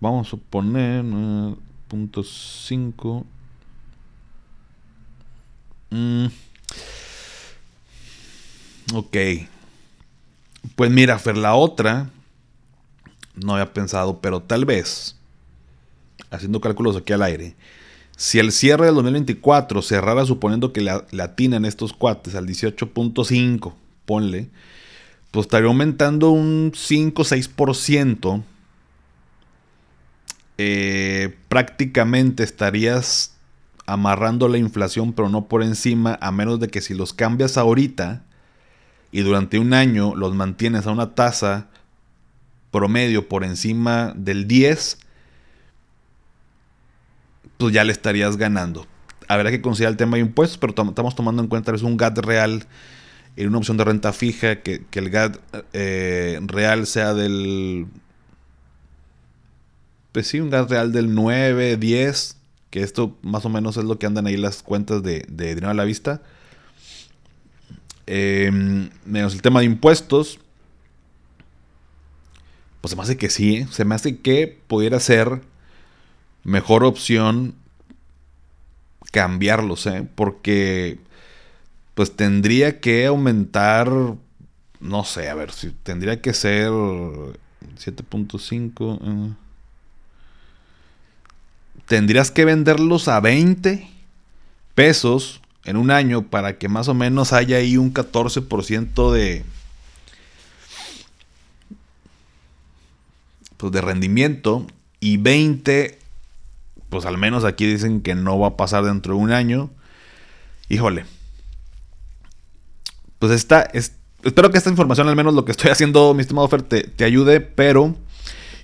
Vamos 0.00 0.32
a 0.32 0.36
poner 0.36 1.04
9.5. 1.04 3.24
Mm. 5.90 6.26
Ok. 8.94 9.16
Pues 10.74 10.90
mira, 10.90 11.18
Fer, 11.18 11.36
la 11.36 11.54
otra 11.54 12.10
no 13.34 13.54
había 13.54 13.72
pensado, 13.72 14.20
pero 14.20 14.40
tal 14.40 14.64
vez 14.64 15.15
haciendo 16.30 16.60
cálculos 16.60 16.96
aquí 16.96 17.12
al 17.12 17.22
aire, 17.22 17.54
si 18.16 18.38
el 18.38 18.50
cierre 18.50 18.86
del 18.86 18.94
2024 18.94 19.82
cerrara 19.82 20.24
suponiendo 20.24 20.72
que 20.72 20.80
le, 20.80 20.90
atinan 21.22 21.66
estos 21.66 21.92
cuates 21.92 22.34
al 22.34 22.46
18.5, 22.46 23.74
ponle, 24.06 24.48
pues 25.30 25.44
estaría 25.46 25.68
aumentando 25.68 26.30
un 26.30 26.72
5-6%. 26.72 28.42
Eh, 30.58 31.36
prácticamente 31.50 32.42
estarías 32.42 33.34
amarrando 33.84 34.48
la 34.48 34.56
inflación, 34.56 35.12
pero 35.12 35.28
no 35.28 35.46
por 35.46 35.62
encima, 35.62 36.18
a 36.22 36.32
menos 36.32 36.58
de 36.58 36.68
que 36.68 36.80
si 36.80 36.94
los 36.94 37.12
cambias 37.12 37.58
ahorita 37.58 38.22
y 39.12 39.20
durante 39.20 39.58
un 39.58 39.74
año 39.74 40.14
los 40.14 40.34
mantienes 40.34 40.86
a 40.86 40.90
una 40.90 41.14
tasa 41.14 41.68
promedio 42.70 43.28
por 43.28 43.44
encima 43.44 44.14
del 44.16 44.48
10, 44.48 44.98
pues 47.58 47.72
ya 47.72 47.84
le 47.84 47.92
estarías 47.92 48.36
ganando. 48.36 48.86
Habrá 49.28 49.50
que 49.50 49.60
considerar 49.60 49.92
el 49.92 49.96
tema 49.96 50.16
de 50.16 50.22
impuestos, 50.22 50.58
pero 50.58 50.74
estamos 50.88 51.14
tomando 51.14 51.42
en 51.42 51.48
cuenta 51.48 51.72
que 51.72 51.76
es 51.76 51.82
un 51.82 51.96
GAT 51.96 52.18
real 52.18 52.66
en 53.36 53.48
una 53.48 53.58
opción 53.58 53.76
de 53.76 53.84
renta 53.84 54.12
fija, 54.12 54.62
que, 54.62 54.84
el 54.92 55.10
GAT 55.10 55.38
eh, 55.72 56.38
real 56.42 56.86
sea 56.86 57.14
del... 57.14 57.86
Pues 60.12 60.28
sí, 60.28 60.40
un 60.40 60.48
GAT 60.48 60.70
real 60.70 60.92
del 60.92 61.14
9, 61.14 61.76
10, 61.76 62.36
que 62.70 62.82
esto 62.82 63.16
más 63.22 63.44
o 63.44 63.50
menos 63.50 63.76
es 63.76 63.84
lo 63.84 63.98
que 63.98 64.06
andan 64.06 64.26
ahí 64.26 64.36
las 64.36 64.62
cuentas 64.62 65.02
de, 65.02 65.26
dinero 65.28 65.68
a 65.68 65.74
la 65.74 65.84
vista. 65.84 66.22
Em, 68.06 68.88
menos 69.04 69.34
el 69.34 69.42
tema 69.42 69.60
de 69.60 69.66
impuestos. 69.66 70.38
Pues 72.80 72.90
se 72.90 72.96
me 72.96 73.02
hace 73.02 73.16
que 73.16 73.28
sí, 73.28 73.56
¿eh? 73.56 73.68
se 73.70 73.84
me 73.84 73.94
hace 73.94 74.18
que 74.18 74.58
pudiera 74.66 75.00
ser 75.00 75.42
mejor 76.46 76.84
opción 76.84 77.54
cambiarlos, 79.10 79.86
¿eh? 79.86 80.06
Porque 80.14 81.00
pues 81.94 82.14
tendría 82.14 82.78
que 82.80 83.06
aumentar, 83.06 83.90
no 84.80 85.04
sé, 85.04 85.28
a 85.28 85.34
ver, 85.34 85.50
si 85.50 85.70
tendría 85.70 86.20
que 86.20 86.34
ser 86.34 86.68
7.5. 86.68 88.98
Eh. 89.02 89.32
tendrías 91.86 92.30
que 92.30 92.44
venderlos 92.44 93.08
a 93.08 93.18
20 93.20 93.88
pesos 94.74 95.40
en 95.64 95.76
un 95.76 95.90
año 95.90 96.28
para 96.28 96.58
que 96.58 96.68
más 96.68 96.86
o 96.86 96.94
menos 96.94 97.32
haya 97.32 97.56
ahí 97.56 97.76
un 97.76 97.92
14% 97.92 99.12
de 99.12 99.44
pues 103.56 103.72
de 103.72 103.80
rendimiento 103.80 104.64
y 105.00 105.16
20 105.16 106.05
pues 106.88 107.06
al 107.06 107.18
menos 107.18 107.44
aquí 107.44 107.66
dicen 107.66 108.00
que 108.00 108.14
no 108.14 108.38
va 108.38 108.48
a 108.48 108.56
pasar 108.56 108.84
dentro 108.84 109.14
de 109.14 109.20
un 109.20 109.32
año. 109.32 109.70
Híjole. 110.68 111.04
Pues 113.18 113.32
está, 113.32 113.70
espero 114.22 114.50
que 114.50 114.58
esta 114.58 114.70
información, 114.70 115.08
al 115.08 115.16
menos 115.16 115.34
lo 115.34 115.44
que 115.44 115.52
estoy 115.52 115.70
haciendo, 115.70 116.12
mi 116.14 116.20
estimado 116.20 116.48
Fer, 116.48 116.62
te, 116.62 117.04
ayude, 117.04 117.40
pero 117.40 117.94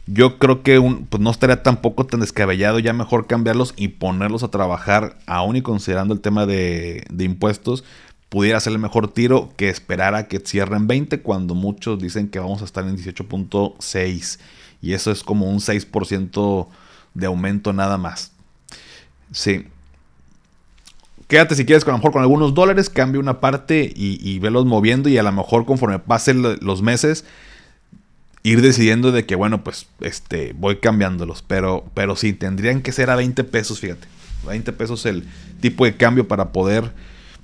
yo 0.07 0.39
creo 0.39 0.63
que 0.63 0.79
un, 0.79 1.07
pues 1.07 1.23
no 1.23 1.31
estaría 1.31 1.63
tampoco 1.63 2.05
tan 2.07 2.21
descabellado 2.21 2.79
ya 2.79 2.93
mejor 2.93 3.27
cambiarlos 3.27 3.73
y 3.77 3.89
ponerlos 3.89 4.43
a 4.43 4.51
trabajar, 4.51 5.19
aún 5.27 5.57
y 5.57 5.63
considerando 5.63 6.13
el 6.13 6.21
tema 6.21 6.45
de, 6.45 7.05
de 7.11 7.25
impuestos, 7.25 7.85
pudiera 8.29 8.61
ser 8.61 8.75
el 8.75 8.79
mejor 8.79 9.09
tiro 9.09 9.51
que 9.57 9.69
esperar 9.69 10.15
a 10.15 10.29
que 10.29 10.41
cierren 10.41 10.87
20 10.87 11.21
cuando 11.21 11.55
muchos 11.55 11.99
dicen 11.99 12.29
que 12.29 12.39
vamos 12.39 12.63
a 12.63 12.65
estar 12.65 12.85
en 12.85 12.97
18.6 12.97 14.39
y 14.83 14.95
eso 14.95 15.13
es 15.13 15.23
como 15.23 15.49
un 15.49 15.61
6% 15.61 16.69
de 17.15 17.27
aumento 17.27 17.73
nada 17.73 17.99
más. 17.99 18.33
Sí. 19.33 19.67
Quédate 21.29 21.55
si 21.55 21.65
quieres 21.65 21.85
con 21.85 21.93
a 21.93 21.97
lo 21.97 21.99
mejor 21.99 22.13
con 22.13 22.23
algunos 22.23 22.55
dólares, 22.55 22.91
cambia 22.91 23.21
una 23.21 23.41
parte 23.41 23.91
y, 23.95 24.19
y 24.21 24.39
velos 24.39 24.67
moviendo 24.67 25.09
y 25.09 25.17
a 25.17 25.23
lo 25.23 25.33
mejor 25.33 25.65
conforme 25.65 25.99
pasen 25.99 26.43
los 26.61 26.83
meses 26.83 27.25
ir 28.43 28.61
decidiendo 28.61 29.13
de 29.13 29.25
que 29.25 29.35
bueno 29.35 29.63
pues 29.63 29.87
este 30.01 30.53
voy 30.55 30.77
cambiándolos 30.77 31.43
pero 31.43 31.85
pero 31.95 32.17
sí 32.17 32.33
tendrían 32.33 32.83
que 32.83 32.93
ser 32.93 33.11
a 33.11 33.17
20 33.17 33.45
pesos 33.45 33.81
fíjate 33.81 34.09
20 34.47 34.73
pesos 34.73 35.07
el 35.07 35.25
tipo 35.61 35.85
de 35.85 35.97
cambio 35.97 36.27
para 36.27 36.51
poder 36.51 36.93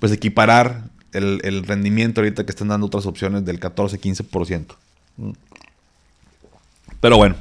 pues 0.00 0.10
equiparar 0.12 0.84
el, 1.12 1.40
el 1.44 1.64
rendimiento 1.64 2.20
ahorita 2.20 2.44
que 2.44 2.50
están 2.50 2.68
dando 2.68 2.86
otras 2.86 3.06
opciones 3.06 3.44
del 3.44 3.60
14-15% 3.60 4.74
pero 7.00 7.16
bueno 7.16 7.36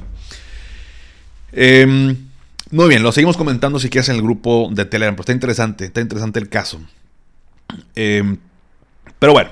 Em, 1.52 2.16
muy 2.70 2.88
bien, 2.88 3.02
lo 3.02 3.12
seguimos 3.12 3.36
comentando 3.36 3.78
si 3.78 3.88
quieres 3.88 4.08
en 4.08 4.16
el 4.16 4.22
grupo 4.22 4.68
de 4.72 4.84
Telegram, 4.84 5.14
pero 5.14 5.22
está 5.22 5.32
interesante, 5.32 5.86
está 5.86 6.00
interesante 6.00 6.38
el 6.38 6.48
caso. 6.48 6.80
Em, 7.94 8.36
pero 9.18 9.32
bueno, 9.32 9.50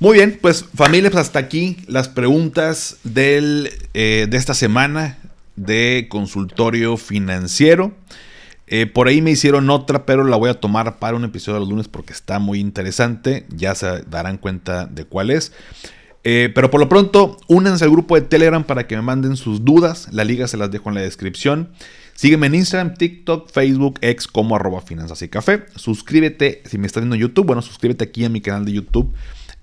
muy 0.00 0.18
bien, 0.18 0.38
pues 0.40 0.64
familia, 0.74 1.10
pues 1.10 1.22
hasta 1.22 1.38
aquí 1.38 1.78
las 1.86 2.08
preguntas 2.08 2.98
del, 3.04 3.70
eh, 3.94 4.26
de 4.28 4.36
esta 4.36 4.54
semana 4.54 5.18
de 5.56 6.08
consultorio 6.10 6.96
financiero. 6.96 7.92
Eh, 8.66 8.86
por 8.86 9.08
ahí 9.08 9.20
me 9.20 9.30
hicieron 9.30 9.70
otra, 9.70 10.06
pero 10.06 10.24
la 10.24 10.36
voy 10.36 10.50
a 10.50 10.60
tomar 10.60 10.98
para 10.98 11.16
un 11.16 11.24
episodio 11.24 11.54
de 11.54 11.60
los 11.60 11.68
lunes 11.68 11.88
porque 11.88 12.12
está 12.12 12.38
muy 12.38 12.60
interesante. 12.60 13.46
Ya 13.50 13.74
se 13.74 14.02
darán 14.02 14.38
cuenta 14.38 14.86
de 14.86 15.04
cuál 15.04 15.30
es. 15.30 15.52
Eh, 16.24 16.50
pero 16.54 16.70
por 16.70 16.80
lo 16.80 16.88
pronto, 16.88 17.38
únanse 17.48 17.84
al 17.84 17.90
grupo 17.90 18.14
de 18.14 18.22
Telegram 18.22 18.64
para 18.64 18.86
que 18.86 18.96
me 18.96 19.02
manden 19.02 19.36
sus 19.36 19.64
dudas. 19.64 20.08
La 20.10 20.24
liga 20.24 20.48
se 20.48 20.56
las 20.56 20.70
dejo 20.70 20.88
en 20.88 20.94
la 20.94 21.02
descripción. 21.02 21.68
Sígueme 22.14 22.46
en 22.46 22.54
Instagram, 22.54 22.94
TikTok, 22.94 23.50
Facebook, 23.50 23.98
X 24.00 24.26
como 24.26 24.56
arroba 24.56 24.80
finanzas 24.80 25.20
y 25.22 25.28
café. 25.28 25.64
Suscríbete, 25.76 26.62
si 26.64 26.78
me 26.78 26.86
estás 26.86 27.02
viendo 27.02 27.16
en 27.16 27.22
YouTube, 27.22 27.46
bueno, 27.46 27.60
suscríbete 27.60 28.04
aquí 28.04 28.24
a 28.24 28.28
mi 28.28 28.40
canal 28.40 28.64
de 28.64 28.72
YouTube. 28.72 29.12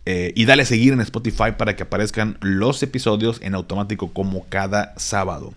Eh, 0.05 0.33
y 0.35 0.45
dale 0.45 0.63
a 0.63 0.65
seguir 0.65 0.93
en 0.93 1.01
Spotify 1.01 1.53
para 1.57 1.75
que 1.75 1.83
aparezcan 1.83 2.37
los 2.41 2.81
episodios 2.81 3.39
en 3.41 3.55
automático 3.55 4.11
como 4.11 4.45
cada 4.49 4.93
sábado. 4.97 5.53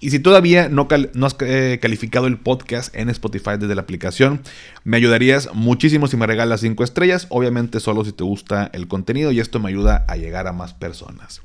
Y 0.00 0.10
si 0.10 0.20
todavía 0.20 0.68
no, 0.68 0.86
has 0.90 1.36
eh, 1.40 1.78
calificado 1.82 2.26
el 2.26 2.38
podcast 2.38 2.94
en 2.94 3.08
Spotify 3.10 3.52
desde 3.58 3.74
la 3.74 3.82
aplicación, 3.82 4.40
me 4.84 4.96
ayudarías 4.96 5.50
muchísimo 5.54 6.06
si 6.06 6.16
me 6.16 6.26
regalas 6.26 6.60
5 6.60 6.84
estrellas, 6.84 7.26
obviamente 7.30 7.80
solo 7.80 8.04
si 8.04 8.12
te 8.12 8.22
gusta 8.22 8.70
el 8.72 8.86
contenido 8.86 9.32
y 9.32 9.40
esto 9.40 9.58
me 9.58 9.70
ayuda 9.70 10.04
a 10.06 10.16
llegar 10.16 10.46
a 10.46 10.52
más 10.52 10.72
personas. 10.72 11.42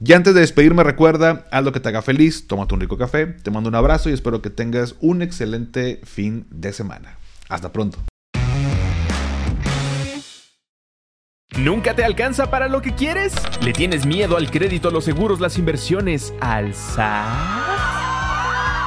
Y 0.00 0.12
antes 0.12 0.34
de 0.34 0.40
despedirme 0.40 0.82
recuerda, 0.82 1.46
haz 1.52 1.64
lo 1.64 1.72
que 1.72 1.78
te 1.78 1.88
haga 1.88 2.02
feliz, 2.02 2.48
tómate 2.48 2.74
un 2.74 2.80
rico 2.80 2.98
café, 2.98 3.26
te 3.26 3.50
mando 3.52 3.68
un 3.68 3.76
abrazo 3.76 4.10
y 4.10 4.12
espero 4.12 4.42
que 4.42 4.50
tengas 4.50 4.96
un 5.00 5.22
excelente 5.22 6.00
fin 6.04 6.46
de 6.50 6.72
semana. 6.72 7.18
Hasta 7.48 7.72
pronto. 7.72 7.98
¿Nunca 11.56 11.94
te 11.94 12.02
alcanza 12.02 12.50
para 12.50 12.66
lo 12.66 12.82
que 12.82 12.94
quieres? 12.96 13.32
¿Le 13.62 13.72
tienes 13.72 14.04
miedo 14.06 14.36
al 14.36 14.50
crédito, 14.50 14.90
los 14.90 15.04
seguros, 15.04 15.38
las 15.38 15.56
inversiones, 15.56 16.34
al 16.40 16.74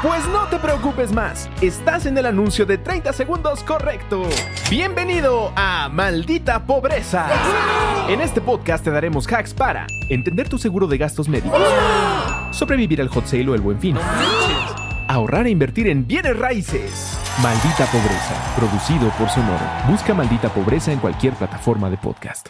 Pues 0.04 0.28
no 0.28 0.46
te 0.48 0.60
preocupes 0.60 1.12
más, 1.12 1.50
estás 1.60 2.06
en 2.06 2.16
el 2.20 2.28
anuncio 2.28 2.68
de 2.68 2.78
30 2.78 3.14
segundos 3.14 3.64
correcto. 3.64 4.22
Bienvenido 4.70 5.52
a 5.56 5.90
Maldita 5.92 6.68
Pobreza. 6.68 7.28
En 8.08 8.22
este 8.22 8.40
podcast 8.40 8.84
te 8.84 8.92
daremos 8.92 9.26
hacks 9.26 9.56
para 9.56 9.88
entender 10.10 10.50
tu 10.50 10.60
seguro 10.60 10.86
de 10.86 11.00
gastos 11.00 11.28
médicos, 11.28 11.60
sobrevivir 12.52 13.02
al 13.02 13.08
hot 13.08 13.26
sale 13.26 13.50
o 13.50 13.56
el 13.56 13.62
buen 13.62 13.80
fin, 13.80 13.98
ahorrar 15.08 15.48
e 15.48 15.50
invertir 15.50 15.88
en 15.88 16.06
bienes 16.06 16.38
raíces. 16.38 17.18
Maldita 17.42 17.86
Pobreza, 17.88 18.56
producido 18.56 19.10
por 19.18 19.30
Sonoro. 19.30 19.66
Busca 19.88 20.14
Maldita 20.14 20.50
Pobreza 20.50 20.92
en 20.92 21.00
cualquier 21.00 21.34
plataforma 21.34 21.90
de 21.90 21.98
podcast. 21.98 22.50